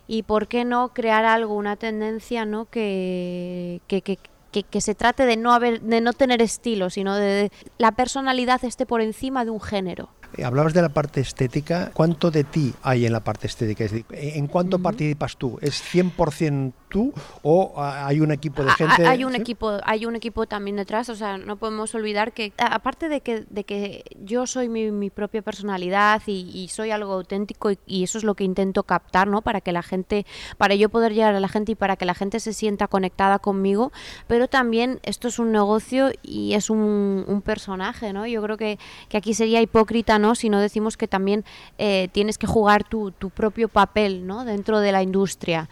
Y 0.09 0.23
por 0.23 0.49
qué 0.49 0.65
no 0.65 0.95
crear 0.95 1.25
algo, 1.27 1.55
una 1.55 1.77
tendencia, 1.77 2.45
¿no? 2.47 2.65
Que, 2.71 3.81
que, 3.87 4.01
que, 4.03 4.19
que- 4.51 4.63
que 4.65 4.81
se 4.81 4.95
trate 4.95 5.27
de 5.27 5.37
no 5.37 5.53
haber, 5.53 5.81
de 5.83 6.01
no 6.01 6.13
tener 6.13 6.41
estilo, 6.43 6.91
sino 6.91 7.15
de 7.17 7.53
la 7.79 7.93
personalidad 7.93 8.65
esté 8.65 8.87
por 8.87 9.01
encima 9.03 9.45
de 9.45 9.51
un 9.51 9.61
género. 9.61 10.09
Eh, 10.37 10.45
Hablabas 10.45 10.75
de 10.75 10.83
la 10.83 10.89
parte 10.89 11.21
estética. 11.21 11.91
¿Cuánto 11.93 12.31
de 12.31 12.45
ti 12.45 12.73
hay 12.83 13.05
en 13.07 13.13
la 13.13 13.21
parte 13.21 13.47
estética? 13.47 13.85
Es 13.85 13.91
decir, 13.93 14.07
¿En 14.11 14.47
cuánto 14.47 14.79
participas 14.79 15.37
tú? 15.37 15.59
¿Es 15.61 15.83
100% 15.83 16.73
tú 16.91 17.13
o 17.43 17.73
ah, 17.77 18.07
hay 18.07 18.21
un 18.21 18.31
equipo 18.33 18.63
de 18.63 18.71
Ha- 18.71 18.75
gente? 18.75 19.07
ha- 19.07 19.11
Hay 19.11 19.25
un 19.25 19.33
¿sí? 19.35 19.41
equipo, 19.41 19.79
hay 19.85 20.05
un 20.05 20.17
equipo 20.17 20.47
también 20.47 20.77
detrás, 20.77 21.09
o 21.09 21.15
sea, 21.15 21.39
no 21.39 21.57
podemos 21.57 21.95
olvidar 21.95 22.33
que 22.33 22.53
aparte 22.59 23.09
de 23.09 23.21
que, 23.23 23.47
de 23.49 23.65
que 23.65 24.05
yo 24.23 24.47
soy 24.47 24.69
mi, 24.69 24.91
mi 24.91 25.09
propia 25.09 25.41
personalidad 25.41 26.21
y, 26.27 26.51
y 26.55 26.69
soy 26.69 26.91
algo 26.91 27.13
auténtico 27.15 27.71
y, 27.71 27.79
y 27.87 28.03
eso 28.05 28.19
es 28.19 28.25
lo 28.25 28.35
que 28.35 28.45
intento 28.45 28.83
captar, 28.83 29.29
¿no? 29.29 29.41
Para 29.43 29.61
que 29.61 29.73
la 29.73 29.83
gente, 29.83 30.27
para 30.59 30.75
yo 30.75 30.89
poder 30.91 31.15
llegar 31.15 31.35
a 31.35 31.41
la 31.41 31.49
gente 31.49 31.73
y 31.73 31.75
para 31.77 31.97
que 31.97 32.05
la 32.05 32.15
gente 32.15 32.41
se 32.41 32.53
sienta 32.53 32.89
conectada 32.89 33.39
conmigo, 33.39 33.93
pero 34.27 34.49
también 34.49 34.99
esto 35.05 35.29
es 35.29 35.39
un 35.39 35.53
negocio 35.53 36.11
y 36.23 36.55
es 36.55 36.69
un, 36.71 37.25
un 37.27 37.43
personaje, 37.43 38.13
¿no? 38.13 38.27
Yo 38.27 38.43
creo 38.43 38.57
que, 38.57 38.79
que 39.09 39.17
aquí 39.17 39.33
sería 39.35 39.63
hipócrita, 39.63 40.19
¿no? 40.19 40.35
Si 40.35 40.49
no 40.51 40.59
decimos 40.61 40.97
que 40.97 41.07
también 41.09 41.45
eh, 41.79 42.09
tienes 42.13 42.37
que 42.37 42.47
jugar 42.49 42.85
tu, 42.85 43.13
tu 43.13 43.31
propio 43.31 43.69
papel, 43.69 44.27
¿no? 44.27 44.45
Dentro 44.45 44.81
de 44.81 44.91
la 44.93 45.03
industria 45.03 45.69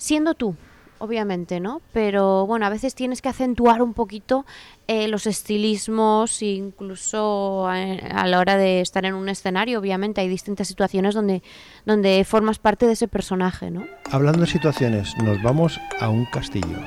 siendo 0.00 0.34
tú, 0.34 0.56
obviamente, 0.98 1.60
¿no? 1.60 1.82
Pero 1.92 2.46
bueno, 2.46 2.64
a 2.66 2.70
veces 2.70 2.94
tienes 2.94 3.20
que 3.20 3.28
acentuar 3.28 3.82
un 3.82 3.92
poquito 3.94 4.46
eh, 4.88 5.06
los 5.08 5.26
estilismos, 5.26 6.42
incluso 6.42 7.66
a, 7.68 7.74
a 7.74 8.26
la 8.26 8.38
hora 8.38 8.56
de 8.56 8.80
estar 8.80 9.04
en 9.04 9.14
un 9.14 9.28
escenario, 9.28 9.78
obviamente 9.78 10.20
hay 10.22 10.28
distintas 10.28 10.68
situaciones 10.68 11.14
donde, 11.14 11.42
donde 11.84 12.24
formas 12.24 12.58
parte 12.58 12.86
de 12.86 12.92
ese 12.94 13.08
personaje, 13.08 13.70
¿no? 13.70 13.84
Hablando 14.10 14.40
de 14.40 14.46
situaciones, 14.46 15.16
nos 15.18 15.40
vamos 15.42 15.78
a 16.00 16.08
un 16.08 16.24
castillo. 16.26 16.78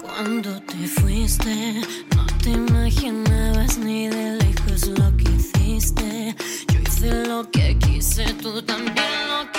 Cuando 0.00 0.60
te 0.62 0.86
fuiste, 0.86 1.82
no 2.14 2.26
te 2.42 2.50
imaginabas 2.50 3.78
ni 3.78 4.08
de 4.08 4.36
lejos 4.36 4.88
lo 4.88 5.16
que 5.16 5.24
hiciste. 5.24 6.34
Yo 6.72 6.80
hice 6.86 7.26
lo 7.26 7.50
que 7.50 7.76
quise, 7.78 8.24
tú 8.34 8.62
también 8.62 8.94
lo 9.28 9.50
que 9.52 9.55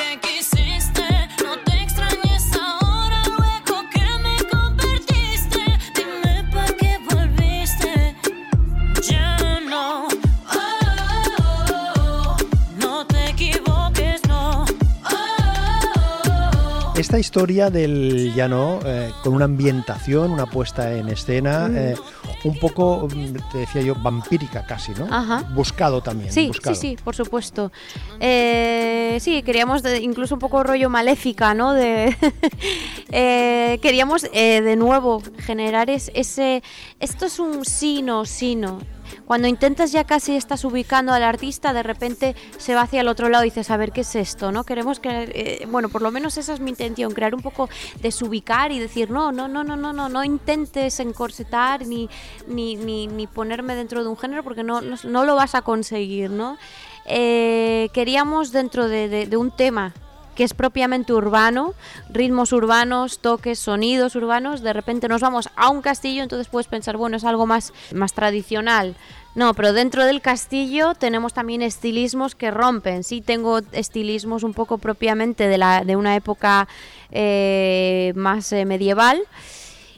Esta 17.07 17.19
historia 17.19 17.69
del 17.69 18.33
llano, 18.35 18.81
eh, 18.83 19.13
con 19.23 19.33
una 19.33 19.45
ambientación, 19.45 20.29
una 20.29 20.45
puesta 20.45 20.91
en 20.93 21.07
escena, 21.07 21.69
eh, 21.71 21.95
un 22.43 22.59
poco, 22.59 23.07
mm, 23.09 23.33
te 23.49 23.59
decía 23.59 23.81
yo, 23.81 23.95
vampírica 23.95 24.65
casi, 24.65 24.91
¿no? 24.91 25.07
Ajá. 25.09 25.45
Buscado 25.55 26.01
también. 26.01 26.33
Sí, 26.33 26.47
buscado. 26.47 26.75
sí, 26.75 26.81
sí, 26.81 26.97
por 27.01 27.15
supuesto. 27.15 27.71
Eh, 28.19 29.19
sí, 29.21 29.41
queríamos 29.43 29.83
de- 29.83 30.01
incluso 30.01 30.35
un 30.35 30.39
poco 30.39 30.63
rollo 30.63 30.89
maléfica, 30.89 31.53
¿no? 31.53 31.71
De, 31.71 32.13
eh, 33.11 33.79
queríamos 33.81 34.23
de 34.23 34.75
nuevo 34.75 35.23
generar 35.45 35.89
es- 35.89 36.11
ese... 36.13 36.61
Esto 36.99 37.27
es 37.27 37.39
un 37.39 37.63
sino, 37.63 38.25
sino. 38.25 38.79
Cuando 39.25 39.47
intentas 39.47 39.91
ya 39.91 40.03
casi 40.03 40.35
estás 40.35 40.63
ubicando 40.65 41.13
al 41.13 41.23
artista, 41.23 41.73
de 41.73 41.83
repente 41.83 42.35
se 42.57 42.75
va 42.75 42.81
hacia 42.81 43.01
el 43.01 43.07
otro 43.07 43.29
lado 43.29 43.43
y 43.43 43.49
dices, 43.49 43.69
a 43.71 43.77
ver, 43.77 43.91
¿qué 43.91 44.01
es 44.01 44.15
esto? 44.15 44.51
¿no? 44.51 44.63
Queremos 44.63 44.99
que, 44.99 45.09
eh, 45.11 45.65
bueno, 45.69 45.89
por 45.89 46.01
lo 46.01 46.11
menos 46.11 46.37
esa 46.37 46.53
es 46.53 46.59
mi 46.59 46.69
intención, 46.69 47.13
crear 47.13 47.35
un 47.35 47.41
poco 47.41 47.69
desubicar 48.01 48.71
y 48.71 48.79
decir, 48.79 49.09
no, 49.11 49.31
no, 49.31 49.47
no, 49.47 49.63
no, 49.63 49.75
no, 49.75 49.93
no, 49.93 50.09
no 50.09 50.23
intentes 50.23 50.99
encorsetar 50.99 51.85
ni, 51.85 52.09
ni, 52.47 52.75
ni, 52.75 53.07
ni 53.07 53.27
ponerme 53.27 53.75
dentro 53.75 54.03
de 54.03 54.09
un 54.09 54.17
género 54.17 54.43
porque 54.43 54.63
no, 54.63 54.81
no, 54.81 54.95
no 55.03 55.25
lo 55.25 55.35
vas 55.35 55.55
a 55.55 55.61
conseguir, 55.61 56.29
¿no? 56.29 56.57
Eh, 57.05 57.89
queríamos 57.93 58.51
dentro 58.51 58.87
de, 58.87 59.07
de- 59.07 59.27
de 59.27 59.37
un 59.37 59.51
tema 59.51 59.93
que 60.37 60.43
es 60.43 60.53
propiamente 60.53 61.13
urbano, 61.13 61.73
ritmos 62.11 62.53
urbanos, 62.53 63.17
toques, 63.19 63.57
sonidos 63.57 64.15
urbanos, 64.15 64.61
de 64.61 64.71
repente 64.71 65.07
nos 65.07 65.19
vamos 65.19 65.49
a 65.55 65.69
un 65.69 65.81
castillo, 65.81 66.21
entonces 66.21 66.47
puedes 66.47 66.67
pensar, 66.67 66.95
bueno, 66.95 67.17
es 67.17 67.23
algo 67.23 67.47
más, 67.47 67.73
más 67.91 68.13
tradicional. 68.13 68.95
No, 69.33 69.55
pero 69.55 69.73
dentro 69.73 70.05
del 70.05 70.21
castillo 70.21 70.93
tenemos 70.93 71.33
también 71.33 71.63
estilismos 71.63 72.35
que 72.35 72.51
rompen. 72.51 73.03
Sí, 73.03 73.21
tengo 73.21 73.61
estilismos 73.71 74.43
un 74.43 74.53
poco 74.53 74.77
propiamente 74.77 75.47
de, 75.47 75.57
la, 75.57 75.83
de 75.83 75.95
una 75.95 76.15
época 76.15 76.67
eh, 77.11 78.13
más 78.15 78.51
eh, 78.53 78.65
medieval. 78.65 79.19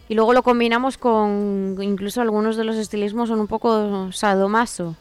Y 0.08 0.16
luego 0.16 0.34
lo 0.34 0.42
combinamos 0.42 0.98
con, 0.98 1.78
incluso 1.82 2.22
algunos 2.22 2.56
de 2.56 2.64
los 2.64 2.78
estilismos 2.78 3.28
son 3.28 3.42
un 3.42 3.48
poco 3.48 4.12
sadomaso, 4.12 4.96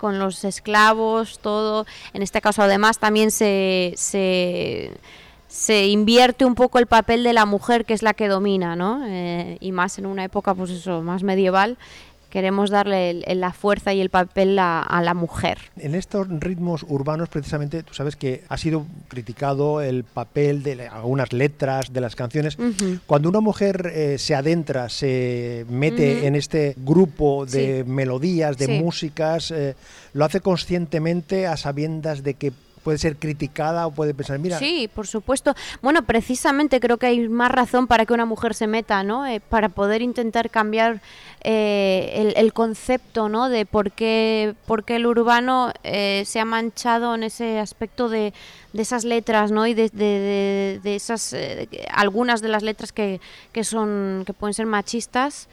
con 0.00 0.18
los 0.18 0.44
esclavos, 0.44 1.38
todo. 1.40 1.86
En 2.14 2.22
este 2.22 2.40
caso 2.40 2.62
además 2.62 2.98
también 2.98 3.30
se, 3.30 3.92
se, 3.96 5.86
invierte 5.86 6.46
un 6.46 6.54
poco 6.54 6.78
el 6.78 6.86
papel 6.86 7.22
de 7.22 7.34
la 7.34 7.44
mujer 7.44 7.84
que 7.84 7.92
es 7.92 8.02
la 8.02 8.14
que 8.14 8.28
domina, 8.28 8.76
¿no? 8.76 9.04
Eh, 9.06 9.58
y 9.60 9.72
más 9.72 9.98
en 9.98 10.06
una 10.06 10.24
época 10.24 10.54
pues 10.54 10.70
eso, 10.70 11.02
más 11.02 11.22
medieval. 11.22 11.76
Queremos 12.30 12.70
darle 12.70 13.22
la 13.34 13.52
fuerza 13.52 13.92
y 13.92 14.00
el 14.00 14.10
papel 14.10 14.58
a, 14.58 15.00
la 15.02 15.14
mujer. 15.14 15.58
En 15.76 15.94
estos 15.94 16.28
ritmos 16.28 16.84
urbanos, 16.88 17.28
precisamente, 17.28 17.82
tú 17.82 17.94
sabes 17.94 18.16
que 18.16 18.44
ha 18.48 18.56
sido 18.56 18.86
criticado 19.08 19.80
el 19.80 20.04
papel 20.04 20.62
de 20.62 20.88
algunas 20.88 21.32
letras 21.32 21.92
de 21.92 22.00
las 22.00 22.16
canciones. 22.16 22.56
Cuando 23.06 23.28
una 23.28 23.40
mujer 23.40 23.90
eh, 23.92 24.18
se 24.18 24.34
adentra, 24.34 24.88
se 24.88 25.66
mete 25.68 26.26
en 26.26 26.36
este 26.36 26.74
grupo 26.78 27.46
de 27.46 27.84
melodías, 27.84 28.56
de 28.56 28.80
músicas, 28.80 29.50
eh, 29.50 29.74
lo 30.12 30.24
hace 30.24 30.40
conscientemente 30.40 31.46
a 31.46 31.56
sabiendas 31.56 32.22
de 32.22 32.34
que 32.34 32.52
puede 32.82 32.98
ser 32.98 33.16
criticada 33.16 33.86
o 33.86 33.90
puede 33.90 34.14
pensar, 34.14 34.38
mira. 34.38 34.58
Sí, 34.58 34.88
por 34.94 35.06
supuesto. 35.06 35.54
Bueno, 35.82 36.02
precisamente 36.02 36.80
creo 36.80 36.96
que 36.96 37.06
hay 37.06 37.28
más 37.28 37.50
razón 37.50 37.86
para 37.86 38.06
que 38.06 38.12
una 38.12 38.24
mujer 38.24 38.54
se 38.54 38.66
meta, 38.66 39.02
¿no? 39.02 39.26
Eh, 39.26 39.40
para 39.40 39.68
poder 39.68 40.02
intentar 40.02 40.50
cambiar 40.50 41.00
eh, 41.42 42.32
el, 42.36 42.52
concepto, 42.52 43.28
¿no? 43.28 43.48
De 43.48 43.66
por 43.66 43.92
qué, 43.92 44.54
por 44.66 44.84
qué 44.84 44.96
el 44.96 45.06
urbano 45.06 45.72
eh, 45.84 46.24
se 46.26 46.40
ha 46.40 46.44
manchado 46.44 47.14
en 47.14 47.22
ese 47.22 47.58
aspecto 47.58 48.08
de, 48.08 48.32
de 48.72 48.82
esas 48.82 49.04
letras, 49.04 49.50
¿no? 49.50 49.66
Y 49.66 49.74
de, 49.74 49.88
de, 49.90 50.80
de 50.82 50.96
esas, 50.96 51.34
algunas 51.92 52.42
de 52.42 52.48
las 52.48 52.62
letras 52.62 52.92
que, 52.92 53.20
que, 53.52 53.64
son, 53.64 54.24
que 54.26 54.32
pueden 54.32 54.54
ser 54.54 54.66
machistas 54.66 55.48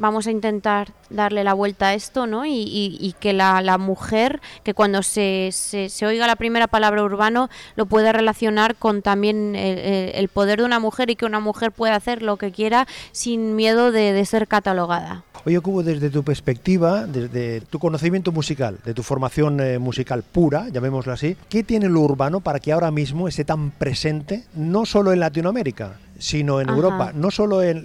vamos 0.00 0.26
a 0.26 0.30
intentar 0.30 0.92
darle 1.10 1.44
la 1.44 1.52
vuelta 1.52 1.88
a 1.88 1.94
esto, 1.94 2.26
¿no? 2.26 2.44
Y, 2.46 3.14
que 3.20 3.32
la, 3.32 3.78
mujer, 3.78 4.40
que 4.64 4.74
cuando 4.74 5.02
se, 5.02 5.50
se, 5.52 6.06
oiga 6.06 6.26
la 6.26 6.36
primera 6.36 6.66
palabra 6.66 7.04
urbano, 7.04 7.50
lo 7.76 7.86
pueda 7.86 8.12
relacionar 8.12 8.76
con 8.76 9.02
también 9.02 9.54
el, 9.54 10.28
poder 10.28 10.60
de 10.60 10.64
una 10.64 10.80
mujer 10.80 11.10
y 11.10 11.16
que 11.16 11.26
una 11.26 11.40
mujer 11.40 11.70
pueda 11.70 11.94
hacer 11.94 12.22
lo 12.22 12.38
que 12.38 12.50
quiera 12.50 12.86
sin 13.12 13.54
miedo 13.54 13.92
de, 13.92 14.24
ser 14.24 14.48
catalogada. 14.48 15.24
Oye, 15.44 15.60
Cubo, 15.60 15.82
desde 15.82 16.10
tu 16.10 16.22
perspectiva, 16.22 17.06
desde 17.06 17.62
tu 17.62 17.78
conocimiento 17.78 18.32
musical, 18.32 18.78
de 18.84 18.94
tu 18.94 19.02
formación 19.02 19.60
eh, 19.60 19.78
musical 19.78 20.22
pura, 20.22 20.68
llamémoslo 20.68 21.12
así, 21.12 21.36
¿qué 21.48 21.62
tiene 21.62 21.88
lo 21.88 22.00
urbano 22.00 22.40
para 22.40 22.60
que 22.60 22.72
ahora 22.72 22.90
mismo 22.90 23.28
esté 23.28 23.44
tan 23.44 23.70
presente, 23.70 24.44
no 24.54 24.84
solo 24.84 25.12
en 25.12 25.20
Latinoamérica, 25.20 25.98
sino 26.20 26.60
en 26.60 26.68
Europa, 26.68 27.12
no 27.14 27.30
solo 27.30 27.62
en, 27.62 27.82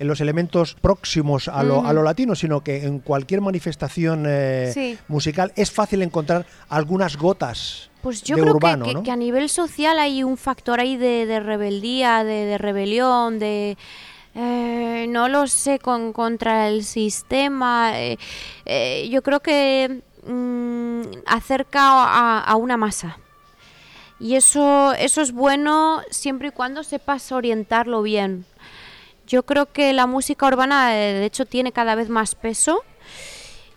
los, 0.00 0.20
elementos 0.20 0.74
próximos 0.80 1.48
a 1.48 1.62
lo, 1.62 2.02
latino, 2.02 2.34
sino 2.34 2.62
que 2.62 2.84
en 2.84 2.98
cualquier 2.98 3.42
manifestación 3.42 4.24
eh, 4.26 4.96
musical 5.08 5.52
es 5.54 5.70
fácil 5.70 6.02
encontrar 6.02 6.46
algunas 6.68 7.16
gotas. 7.16 7.90
Pues 8.02 8.22
yo 8.22 8.36
creo 8.36 8.58
que, 8.58 9.10
a 9.10 9.16
nivel 9.16 9.48
social 9.48 9.98
hay 9.98 10.22
un 10.24 10.36
factor 10.36 10.80
ahí 10.80 10.96
de, 10.96 11.40
rebeldía, 11.40 12.24
de, 12.24 12.58
rebelión, 12.58 13.38
de... 13.38 13.76
Eh, 14.34 15.06
no 15.08 15.28
lo 15.28 15.46
sé, 15.46 15.78
con, 15.78 16.12
contra 16.12 16.68
el 16.68 16.84
sistema. 16.84 17.92
Eh, 17.94 19.08
yo 19.10 19.22
creo 19.22 19.40
que 19.40 20.02
mm, 20.26 21.02
acerca 21.26 22.40
a 22.40 22.56
una 22.56 22.76
masa. 22.76 23.18
Y 24.20 24.36
eso, 24.36 24.92
eso 24.94 25.20
es 25.20 25.32
bueno 25.32 26.00
siempre 26.10 26.48
y 26.48 26.50
cuando 26.52 26.82
sepas 26.84 27.32
orientarlo 27.32 28.02
bien. 28.02 28.46
Yo 29.26 29.44
creo 29.44 29.72
que 29.72 29.92
la 29.92 30.06
música 30.06 30.46
urbana 30.46 30.96
eh, 30.96 31.14
de 31.14 31.24
hecho 31.24 31.46
tiene 31.46 31.72
cada 31.72 31.94
vez 31.94 32.08
más 32.08 32.34
peso 32.34 32.82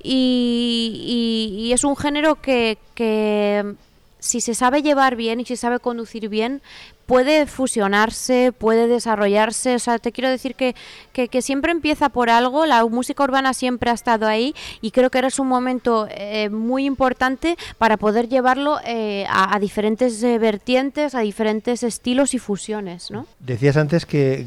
y, 0.02 1.72
es 1.74 1.84
un 1.84 1.96
género 1.96 2.42
que, 2.42 2.78
que 2.96 3.76
si 4.20 4.42
se 4.42 4.56
sabe 4.56 4.82
llevar 4.82 5.16
bien 5.16 5.40
y 5.40 5.46
se 5.46 5.58
sabe 5.58 5.80
conducir 5.80 6.30
bien, 6.30 6.62
puede 7.08 7.48
fusionarse, 7.48 8.54
puede 8.56 8.88
desarrollarse. 8.88 9.76
O 9.76 9.80
sea, 9.80 9.98
te 9.98 10.12
quiero 10.12 10.30
decir 10.30 10.54
que, 10.54 10.76
que, 11.14 11.42
siempre 11.42 11.72
empieza 11.72 12.10
por 12.10 12.30
algo, 12.30 12.66
la 12.66 12.86
música 12.86 13.24
urbana 13.24 13.54
siempre 13.54 13.90
ha 13.90 13.94
estado 13.94 14.28
ahí 14.28 14.54
y 14.82 14.92
creo 14.92 15.10
que 15.10 15.18
era 15.18 15.30
un 15.40 15.48
momento 15.48 16.08
eh, 16.12 16.50
muy 16.50 16.86
importante 16.86 17.58
para 17.78 17.98
poder 17.98 18.28
llevarlo 18.28 18.80
eh, 18.86 19.26
a, 19.30 19.58
diferentes 19.60 20.22
eh, 20.22 20.38
vertientes, 20.38 21.16
a 21.16 21.22
diferentes 21.22 21.84
estilos 21.84 22.34
y 22.34 22.40
fusiones. 22.40 23.10
¿no? 23.10 23.26
Decías 23.40 23.78
antes 23.78 24.06
que, 24.06 24.46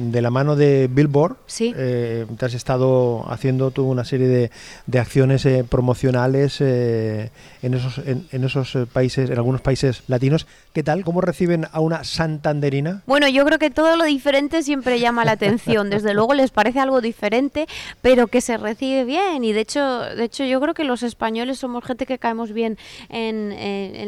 de 0.00 0.22
la 0.22 0.30
mano 0.30 0.56
de 0.56 0.88
Billboard 0.90 1.36
¿Sí? 1.46 1.74
te 1.74 2.26
has 2.40 2.54
estado 2.54 3.30
haciendo 3.30 3.70
tú 3.70 3.84
una 3.88 4.04
serie 4.04 4.28
de, 4.28 4.50
de 4.86 4.98
acciones 4.98 5.46
promocionales 5.68 6.60
en, 6.60 7.30
esos, 7.74 7.98
en, 7.98 8.26
en 8.32 8.44
esos 8.44 8.76
países, 8.92 9.28
en 9.28 9.36
algunos 9.36 9.60
países 9.60 10.02
latinos. 10.06 10.46
¿Qué 10.72 10.82
tal? 10.82 11.04
¿Cómo 11.04 11.20
reciben 11.20 11.66
a 11.70 11.80
una 11.80 11.97
santanderina? 12.04 13.02
Bueno, 13.06 13.28
yo 13.28 13.44
creo 13.44 13.58
que 13.58 13.70
todo 13.70 13.96
lo 13.96 14.04
diferente 14.04 14.62
siempre 14.62 15.00
llama 15.00 15.24
la 15.24 15.32
atención. 15.32 15.90
Desde 15.90 16.14
luego 16.14 16.34
les 16.34 16.50
parece 16.50 16.80
algo 16.80 17.00
diferente, 17.00 17.66
pero 18.02 18.26
que 18.26 18.40
se 18.40 18.56
recibe 18.56 19.04
bien. 19.04 19.44
Y 19.44 19.52
de 19.52 19.60
hecho, 19.60 20.00
de 20.00 20.24
hecho 20.24 20.44
yo 20.44 20.60
creo 20.60 20.74
que 20.74 20.84
los 20.84 21.02
españoles 21.02 21.58
somos 21.58 21.84
gente 21.84 22.06
que 22.06 22.18
caemos 22.18 22.52
bien 22.52 22.78
en, 23.08 23.48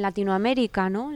Latinoamérica, 0.00 0.88
¿no? 0.88 1.10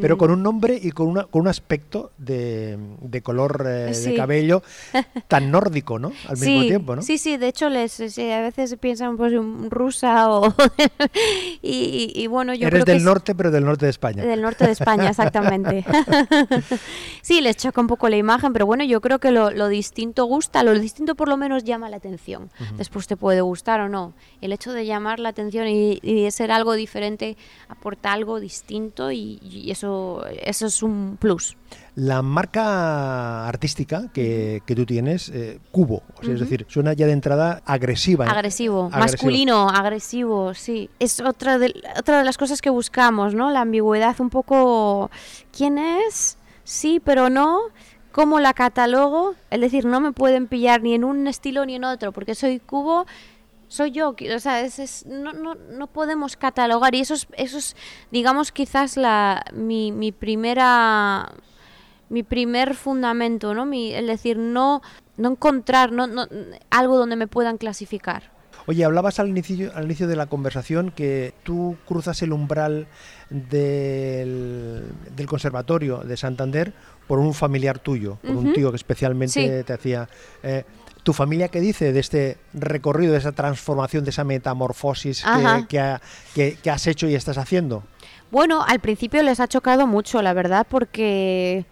Pero 0.00 0.16
con 0.16 0.30
un 0.30 0.42
nombre 0.42 0.78
y 0.80 0.92
con, 0.92 1.08
una, 1.08 1.24
con 1.24 1.42
un 1.42 1.48
aspecto 1.48 2.12
de, 2.18 2.78
color 3.22 3.64
eh, 3.66 3.92
de 3.92 4.14
cabello 4.14 4.62
tan 5.28 5.50
nórdico, 5.50 5.98
¿no? 5.98 6.12
Al 6.28 6.38
mismo 6.38 6.62
tiempo, 6.62 6.96
¿no? 6.96 7.02
Sí, 7.02 7.18
sí, 7.18 7.36
de 7.36 7.48
hecho 7.48 7.68
les, 7.68 8.00
a 8.00 8.40
veces 8.40 8.76
piensan 8.78 9.16
pues 9.16 9.32
rusa 9.70 10.30
o... 10.30 10.54
y, 11.62 12.26
bueno, 12.28 12.54
yo 12.54 12.68
Eres 12.68 12.84
creo 12.84 12.94
del 12.96 13.04
norte, 13.04 13.34
pero 13.34 13.50
del 13.50 13.64
norte 13.64 13.86
de 13.86 13.90
España. 13.90 14.24
Del 14.24 14.42
norte 14.42 14.66
de 14.66 14.72
España, 14.72 15.08
exactamente. 15.08 15.84
sí, 17.22 17.40
les 17.40 17.56
choca 17.56 17.80
un 17.80 17.86
poco 17.86 18.08
la 18.08 18.16
imagen, 18.16 18.52
pero 18.52 18.66
bueno, 18.66 18.84
yo 18.84 19.00
creo 19.00 19.18
que 19.18 19.30
lo, 19.30 19.68
distinto 19.68 20.24
gusta, 20.24 20.62
lo 20.62 20.78
distinto 20.78 21.14
por 21.14 21.28
lo 21.28 21.36
menos 21.36 21.64
llama 21.64 21.88
la 21.88 21.96
atención. 21.96 22.50
Después 22.76 23.06
te 23.06 23.16
puede 23.16 23.40
gustar 23.40 23.80
o 23.80 23.88
no. 23.88 24.14
El 24.40 24.52
hecho 24.52 24.72
de 24.72 24.86
llamar 24.86 25.20
la 25.20 25.30
atención 25.30 25.68
y, 25.68 26.00
de 26.00 26.30
ser 26.30 26.50
algo 26.50 26.74
diferente 26.74 27.36
aporta 27.68 28.12
algo 28.12 28.40
distinto 28.40 29.10
y, 29.10 29.70
eso, 29.70 30.24
eso 30.42 30.66
es 30.66 30.82
un 30.82 31.16
plus. 31.18 31.56
La 31.94 32.22
marca 32.22 33.46
artística 33.46 34.10
que, 34.12 34.62
tú 34.66 34.86
tienes, 34.86 35.28
eh, 35.28 35.60
Cubo, 35.70 36.02
es 36.22 36.40
decir, 36.40 36.64
suena 36.68 36.94
ya 36.94 37.06
de 37.06 37.12
entrada 37.12 37.62
agresiva. 37.66 38.26
Agresivo, 38.26 38.88
masculino, 38.90 39.68
agresivo, 39.68 40.54
sí. 40.54 40.88
Es 40.98 41.20
otra 41.20 41.58
de, 41.58 41.74
otra 41.98 42.18
de 42.18 42.24
las 42.24 42.38
cosas 42.38 42.62
que 42.62 42.70
buscamos, 42.70 43.34
¿no? 43.34 43.50
La 43.50 43.60
ambigüedad 43.60 44.18
un 44.20 44.30
poco, 44.30 45.10
¿quién 45.56 45.78
es? 45.78 46.38
Sí, 46.64 47.00
pero 47.04 47.28
no. 47.28 47.60
¿Cómo 48.12 48.40
la 48.40 48.52
catalogo? 48.52 49.34
Es 49.50 49.60
decir, 49.60 49.86
no 49.86 49.98
me 49.98 50.12
pueden 50.12 50.46
pillar 50.46 50.82
ni 50.82 50.94
en 50.94 51.02
un 51.02 51.26
estilo 51.26 51.64
ni 51.64 51.76
en 51.76 51.84
otro, 51.84 52.12
porque 52.12 52.34
soy 52.34 52.58
Cubo 52.58 53.06
soy 53.72 53.90
yo, 53.90 54.14
o 54.34 54.38
sea, 54.38 54.60
es, 54.60 55.06
no, 55.06 55.32
no, 55.32 55.54
no, 55.54 55.86
podemos 55.86 56.36
catalogar 56.36 56.94
y 56.94 57.00
eso 57.00 57.14
es, 57.14 57.26
eso 57.38 57.56
es 57.56 57.74
digamos, 58.10 58.52
quizás 58.52 58.98
la, 58.98 59.46
mi, 59.54 59.92
mi 59.92 60.12
primera 60.12 61.32
mi 62.12 62.22
primer 62.22 62.74
fundamento, 62.74 63.54
¿no? 63.54 63.64
Mi, 63.64 63.94
es 63.94 64.06
decir, 64.06 64.36
no, 64.36 64.82
no 65.16 65.30
encontrar 65.30 65.92
no, 65.92 66.06
no, 66.06 66.26
algo 66.70 66.98
donde 66.98 67.16
me 67.16 67.26
puedan 67.26 67.56
clasificar. 67.56 68.30
Oye, 68.66 68.84
hablabas 68.84 69.18
al 69.18 69.28
inicio, 69.28 69.72
al 69.74 69.86
inicio 69.86 70.06
de 70.06 70.14
la 70.14 70.26
conversación 70.26 70.90
que 70.90 71.32
tú 71.42 71.76
cruzas 71.86 72.20
el 72.22 72.32
umbral 72.32 72.86
del, 73.30 74.84
del 75.16 75.26
conservatorio 75.26 75.98
de 75.98 76.16
Santander 76.18 76.74
por 77.08 77.18
un 77.18 77.32
familiar 77.32 77.78
tuyo, 77.78 78.18
por 78.22 78.36
un 78.36 78.52
tío 78.52 78.70
que 78.70 78.76
especialmente 78.76 79.64
te 79.64 79.72
hacía... 79.72 80.08
Eh, 80.42 80.64
¿Tu 81.02 81.12
familia 81.12 81.48
qué 81.48 81.60
dice 81.60 81.92
de 81.92 81.98
este 81.98 82.38
recorrido, 82.54 83.10
de 83.10 83.18
esa 83.18 83.32
transformación, 83.32 84.04
de 84.04 84.10
esa 84.10 84.22
metamorfosis 84.22 85.24
que, 85.68 86.56
que, 86.62 86.70
has 86.70 86.86
hecho 86.86 87.08
y 87.08 87.16
estás 87.16 87.38
haciendo? 87.38 87.82
Bueno, 88.30 88.62
al 88.64 88.78
principio 88.78 89.20
les 89.24 89.40
ha 89.40 89.48
chocado 89.48 89.88
mucho, 89.88 90.22
la 90.22 90.32
verdad, 90.32 90.64
porque 90.70 91.66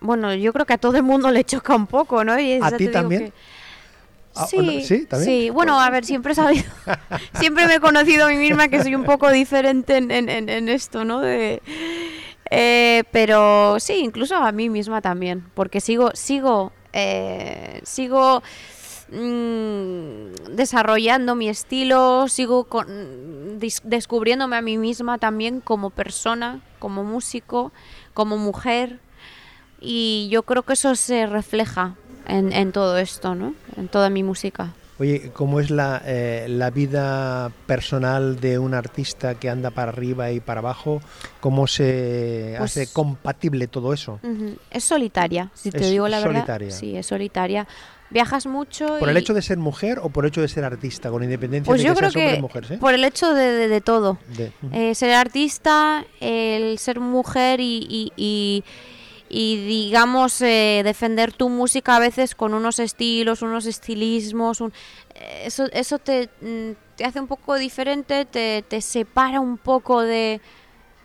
bueno, 0.00 0.34
yo 0.34 0.52
creo 0.52 0.66
que 0.66 0.74
a 0.74 0.78
todo 0.78 0.96
el 0.96 1.02
mundo 1.02 1.30
le 1.30 1.44
choca 1.44 1.74
un 1.74 1.86
poco, 1.86 2.24
¿no? 2.24 2.38
Y 2.38 2.58
¿A 2.62 2.70
ti 2.72 2.88
también? 2.88 3.32
Ah, 4.34 4.46
sí, 4.46 4.84
¿sí? 4.84 5.08
sí, 5.24 5.50
bueno, 5.50 5.80
a 5.80 5.90
ver, 5.90 6.04
siempre 6.04 6.32
he 6.32 6.34
sabido, 6.36 6.64
siempre 7.34 7.66
me 7.66 7.74
he 7.74 7.80
conocido 7.80 8.26
a 8.26 8.28
mí 8.28 8.36
misma 8.36 8.68
que 8.68 8.80
soy 8.80 8.94
un 8.94 9.04
poco 9.04 9.28
diferente 9.30 9.96
en, 9.96 10.10
en, 10.10 10.68
esto, 10.68 11.04
¿no? 11.04 11.20
De, 11.20 11.60
eh, 12.48 13.02
pero 13.10 13.80
sí, 13.80 13.94
incluso 13.94 14.36
a 14.36 14.52
mí 14.52 14.70
misma 14.70 15.00
también, 15.00 15.44
porque 15.54 15.80
sigo, 15.80 16.12
sigo, 16.14 16.72
eh, 16.92 17.80
sigo 17.82 18.42
mm, 19.10 20.54
desarrollando 20.54 21.34
mi 21.34 21.48
estilo, 21.48 22.28
sigo 22.28 22.64
con, 22.64 23.58
descubriéndome 23.82 24.56
a 24.56 24.62
mí 24.62 24.78
misma 24.78 25.18
también 25.18 25.60
como 25.60 25.90
persona, 25.90 26.60
como 26.78 27.02
músico, 27.02 27.72
como 28.14 28.36
mujer 28.38 29.00
y 29.80 30.28
yo 30.30 30.42
creo 30.42 30.62
que 30.62 30.74
eso 30.74 30.94
se 30.94 31.26
refleja 31.26 31.94
en, 32.26 32.52
en 32.52 32.72
todo 32.72 32.98
esto, 32.98 33.34
¿no? 33.34 33.54
En 33.76 33.88
toda 33.88 34.10
mi 34.10 34.22
música. 34.22 34.72
Oye, 34.98 35.30
¿cómo 35.32 35.60
es 35.60 35.70
la, 35.70 36.02
eh, 36.04 36.44
la, 36.48 36.68
vida 36.70 37.50
personal 37.66 38.38
de 38.38 38.58
un 38.58 38.74
artista 38.74 39.34
que 39.34 39.48
anda 39.48 39.70
para 39.70 39.90
arriba 39.90 40.30
y 40.30 40.40
para 40.40 40.60
abajo? 40.60 41.00
¿Cómo 41.40 41.66
se 41.66 42.54
pues 42.58 42.76
hace 42.76 42.92
compatible 42.92 43.66
todo 43.66 43.94
eso? 43.94 44.20
Es 44.70 44.84
solitaria, 44.84 45.50
si 45.54 45.70
te 45.70 45.78
digo 45.90 46.06
la 46.06 46.20
verdad. 46.20 46.60
Sí, 46.68 46.96
es 46.96 47.06
solitaria 47.06 47.66
viajas 48.10 48.44
mucho. 48.44 48.98
¿Por 48.98 49.08
el 49.08 49.16
y- 49.16 49.20
hecho 49.20 49.32
de 49.32 49.40
ser 49.40 49.56
mujer 49.56 50.00
o 50.02 50.10
por 50.10 50.24
el 50.24 50.30
hecho 50.30 50.42
de 50.42 50.48
ser 50.48 50.64
artista, 50.64 51.10
con 51.10 51.22
independencia 51.24 51.70
Pues 51.70 51.80
de 51.80 51.86
yo 51.88 51.94
que 51.94 51.98
creo 52.00 52.10
seas 52.10 52.22
hombre 52.24 52.36
que 52.36 52.42
mujer? 52.42 52.66
¿sí? 52.66 52.76
por 52.76 52.92
el 52.92 53.04
hecho 53.04 53.32
de, 53.32 53.52
de- 53.52 53.68
de 53.68 53.80
todo. 53.80 54.18
De- 54.36 54.52
ujú. 54.62 54.74
Eh, 54.74 54.94
ser 54.94 55.12
artista, 55.14 56.04
el 56.20 56.78
ser 56.78 57.00
mujer 57.00 57.60
y, 57.60 57.86
y- 57.88 58.12
y- 58.16 58.64
y, 59.32 59.64
digamos, 59.64 60.42
eh, 60.42 60.82
defender 60.84 61.32
tu 61.32 61.48
música 61.48 61.94
a 61.96 62.00
veces 62.00 62.34
con 62.34 62.52
unos 62.52 62.78
estilos, 62.80 63.42
unos 63.42 63.64
estilismos. 63.66 64.60
un- 64.60 64.72
eh, 65.14 65.42
eso 65.46 65.66
eso 65.72 65.98
te, 66.00 66.28
mm, 66.40 66.72
te 66.96 67.04
hace 67.04 67.20
un 67.20 67.28
poco 67.28 67.54
diferente, 67.54 68.24
te, 68.24 68.62
te 68.68 68.80
separa 68.80 69.38
un 69.40 69.56
poco 69.56 70.02
de, 70.02 70.40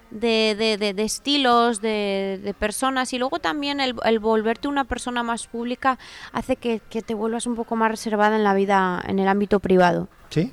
de, 0.10 0.56
de- 0.58 0.78
de- 0.78 0.94
de 0.96 1.04
estilos, 1.04 1.82
de, 1.82 2.40
de 2.44 2.54
personas 2.56 3.14
y 3.14 3.20
luego 3.20 3.38
también 3.40 3.80
el, 3.80 3.94
el 4.06 4.20
volverte 4.20 4.68
una 4.68 4.86
persona 4.86 5.22
más 5.24 5.46
pública 5.48 6.00
hace 6.32 6.56
que, 6.56 6.82
que 6.90 7.02
te 7.04 7.14
vuelvas 7.14 7.46
un 7.46 7.56
poco 7.56 7.76
más 7.76 7.92
reservada 7.92 8.36
en 8.36 8.44
la 8.44 8.54
vida, 8.56 9.04
en 9.08 9.20
el 9.20 9.28
ámbito 9.28 9.60
privado. 9.60 10.08
¿Sí? 10.30 10.52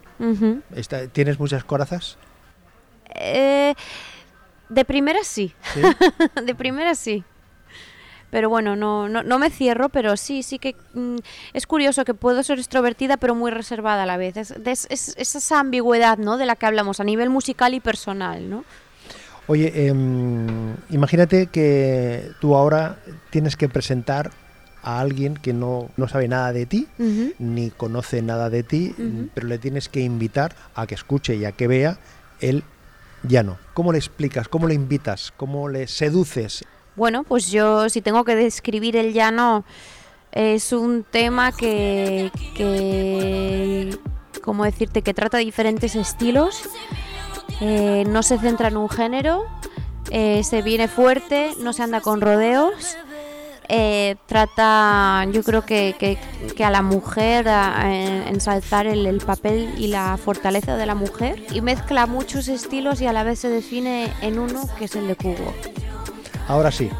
¿Tienes 1.13 1.41
muchas 1.41 1.65
corazas? 1.65 2.19
Eh, 3.15 3.75
de 4.69 4.85
primera 4.85 5.21
sí. 5.23 5.55
¿Sí? 5.75 5.81
de 6.45 6.55
primera 6.55 6.95
sí. 6.95 7.25
Pero 8.33 8.49
bueno, 8.49 8.77
no, 8.77 9.11
no, 9.11 9.23
no 9.23 9.39
me 9.39 9.51
cierro, 9.51 9.91
pero 9.91 10.17
sí, 10.17 10.43
sí 10.43 10.59
que 10.59 10.75
mm, 10.95 11.19
es 11.53 11.67
curioso 11.67 12.03
que 12.07 12.15
puedo 12.15 12.43
ser 12.43 12.59
extrovertida 12.59 13.19
pero 13.19 13.35
muy 13.35 13.51
reservada 13.51 14.05
a 14.05 14.07
la 14.07 14.17
vez. 14.17 14.39
Es, 14.39 14.53
es- 14.53 14.87
es- 14.89 15.15
es 15.19 15.35
esa 15.37 15.61
ambigüedad 15.61 16.17
¿no? 16.17 16.39
de 16.39 16.47
la 16.47 16.57
que 16.57 16.65
hablamos 16.65 16.99
a 16.99 17.05
nivel 17.05 17.29
musical 17.29 17.75
y 17.75 17.81
personal. 17.81 18.49
¿no? 18.49 18.65
Oye, 19.49 19.87
em, 19.87 20.75
imagínate 20.89 21.49
que 21.49 22.31
tú 22.41 22.57
ahora 22.57 22.97
tienes 23.29 23.55
que 23.57 23.69
presentar 23.69 24.31
a 24.83 24.99
alguien 25.01 25.35
que 25.35 25.53
no, 25.53 25.91
no 25.99 26.09
sabe 26.09 26.27
nada 26.27 26.55
de 26.55 26.65
ti, 26.65 26.89
ni 27.39 27.71
conoce 27.71 28.23
nada 28.23 28.49
de 28.49 28.63
ti, 28.63 28.95
pero 29.35 29.47
le 29.47 29.59
tienes 29.59 29.91
que 29.91 30.01
invitar 30.01 30.57
a 30.75 30.87
que 30.87 30.95
escuche 30.95 31.37
y 31.37 31.45
a 31.45 31.53
que 31.53 31.67
vea 31.69 31.99
el 32.41 32.65
llano. 33.25 33.59
¿Cómo 33.75 33.93
le 33.93 33.99
explicas? 33.99 34.49
¿Cómo 34.49 34.67
le 34.69 34.75
invitas? 34.75 35.35
¿Cómo 35.37 35.69
le 35.69 35.87
seduces? 35.87 36.65
Bueno, 36.97 37.25
pues 37.25 37.51
yo 37.51 37.89
si 37.89 38.03
tengo 38.03 38.25
que 38.25 38.35
describir 38.37 38.97
el 38.97 39.13
llano, 39.13 39.65
es 40.31 40.73
un 40.73 41.05
tema 41.05 41.53
que, 41.53 42.31
que 42.55 43.97
¿cómo 44.43 44.65
decirte? 44.65 45.03
Que 45.03 45.15
trata 45.15 45.39
diferentes 45.39 45.95
estilos, 45.95 46.69
eh, 47.61 48.05
no 48.09 48.23
se 48.23 48.39
centra 48.39 48.69
en 48.69 48.77
un 48.77 48.89
género, 48.89 49.45
eh, 50.11 50.43
se 50.45 50.63
viene 50.63 50.89
fuerte, 50.89 51.53
no 51.61 51.73
se 51.73 51.83
anda 51.83 52.01
con 52.01 52.21
rodeos, 52.21 52.97
eh, 53.69 54.17
trata, 54.27 55.25
yo 55.33 55.43
creo 55.43 55.65
que, 55.65 55.95
que- 55.99 56.19
a 56.65 56.71
la 56.71 56.83
mujer, 56.83 57.47
ensalzar 58.29 58.87
el, 58.87 59.07
el 59.07 59.19
papel 59.21 59.75
y 59.79 59.89
la 59.89 60.17
fortaleza 60.17 60.77
de 60.77 60.87
la 60.87 60.95
mujer, 60.95 61.45
y 61.53 61.61
mezcla 61.61 62.07
muchos 62.07 62.49
estilos 62.49 63.01
y 63.01 63.07
a 63.07 63.13
la 63.13 63.25
vez 63.25 63.41
se 63.41 63.49
define 63.49 64.13
en 64.21 64.39
uno 64.39 64.69
que 64.79 64.85
es 64.85 64.95
el 64.95 65.09
de 65.09 65.17
Cubo. 65.17 65.53
Ahora 66.49 66.71
sí, 66.71 66.91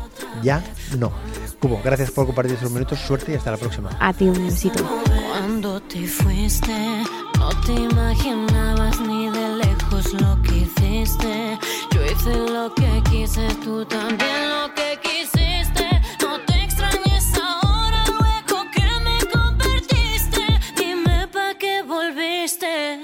ya 0.43 0.63
no. 0.99 1.13
Cubo, 1.61 1.81
gracias 1.85 2.11
por 2.11 2.27
compartir 2.27 2.55
estos 2.55 2.71
minutos, 2.73 2.99
suerte 2.99 3.33
y 3.33 3.35
hasta 3.37 3.53
la 3.53 3.57
próxima. 3.57 3.91
A 4.01 4.13
ti 4.13 4.25
un 4.25 4.47
besito. 4.47 4.83
Cuando 5.29 5.81
te 5.83 6.07
fuiste, 6.07 7.05
no 7.39 7.49
te 7.65 7.73
imaginabas 7.73 8.99
ni 9.01 9.31
de 9.31 9.57
lejos 9.57 10.13
lo 10.15 10.43
que 10.43 10.57
hiciste. 10.59 11.59
Yo 11.93 12.05
hice 12.05 12.35
lo 12.35 12.75
que 12.75 13.03
quise, 13.11 13.47
tú 13.63 13.85
también 13.85 14.49
lo 14.51 14.75
que 14.75 14.99
quisiste. 15.03 15.89
No 16.21 16.41
te 16.47 16.65
extrañes 16.65 17.33
ahora, 17.39 18.05
luego 18.09 18.71
que 18.73 18.87
me 19.05 19.19
convertiste. 19.31 20.45
Dime 20.77 21.29
pa' 21.29 21.55
qué 21.59 21.83
volviste. 21.83 22.99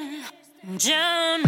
Ya 0.78 1.38
no. 1.46 1.47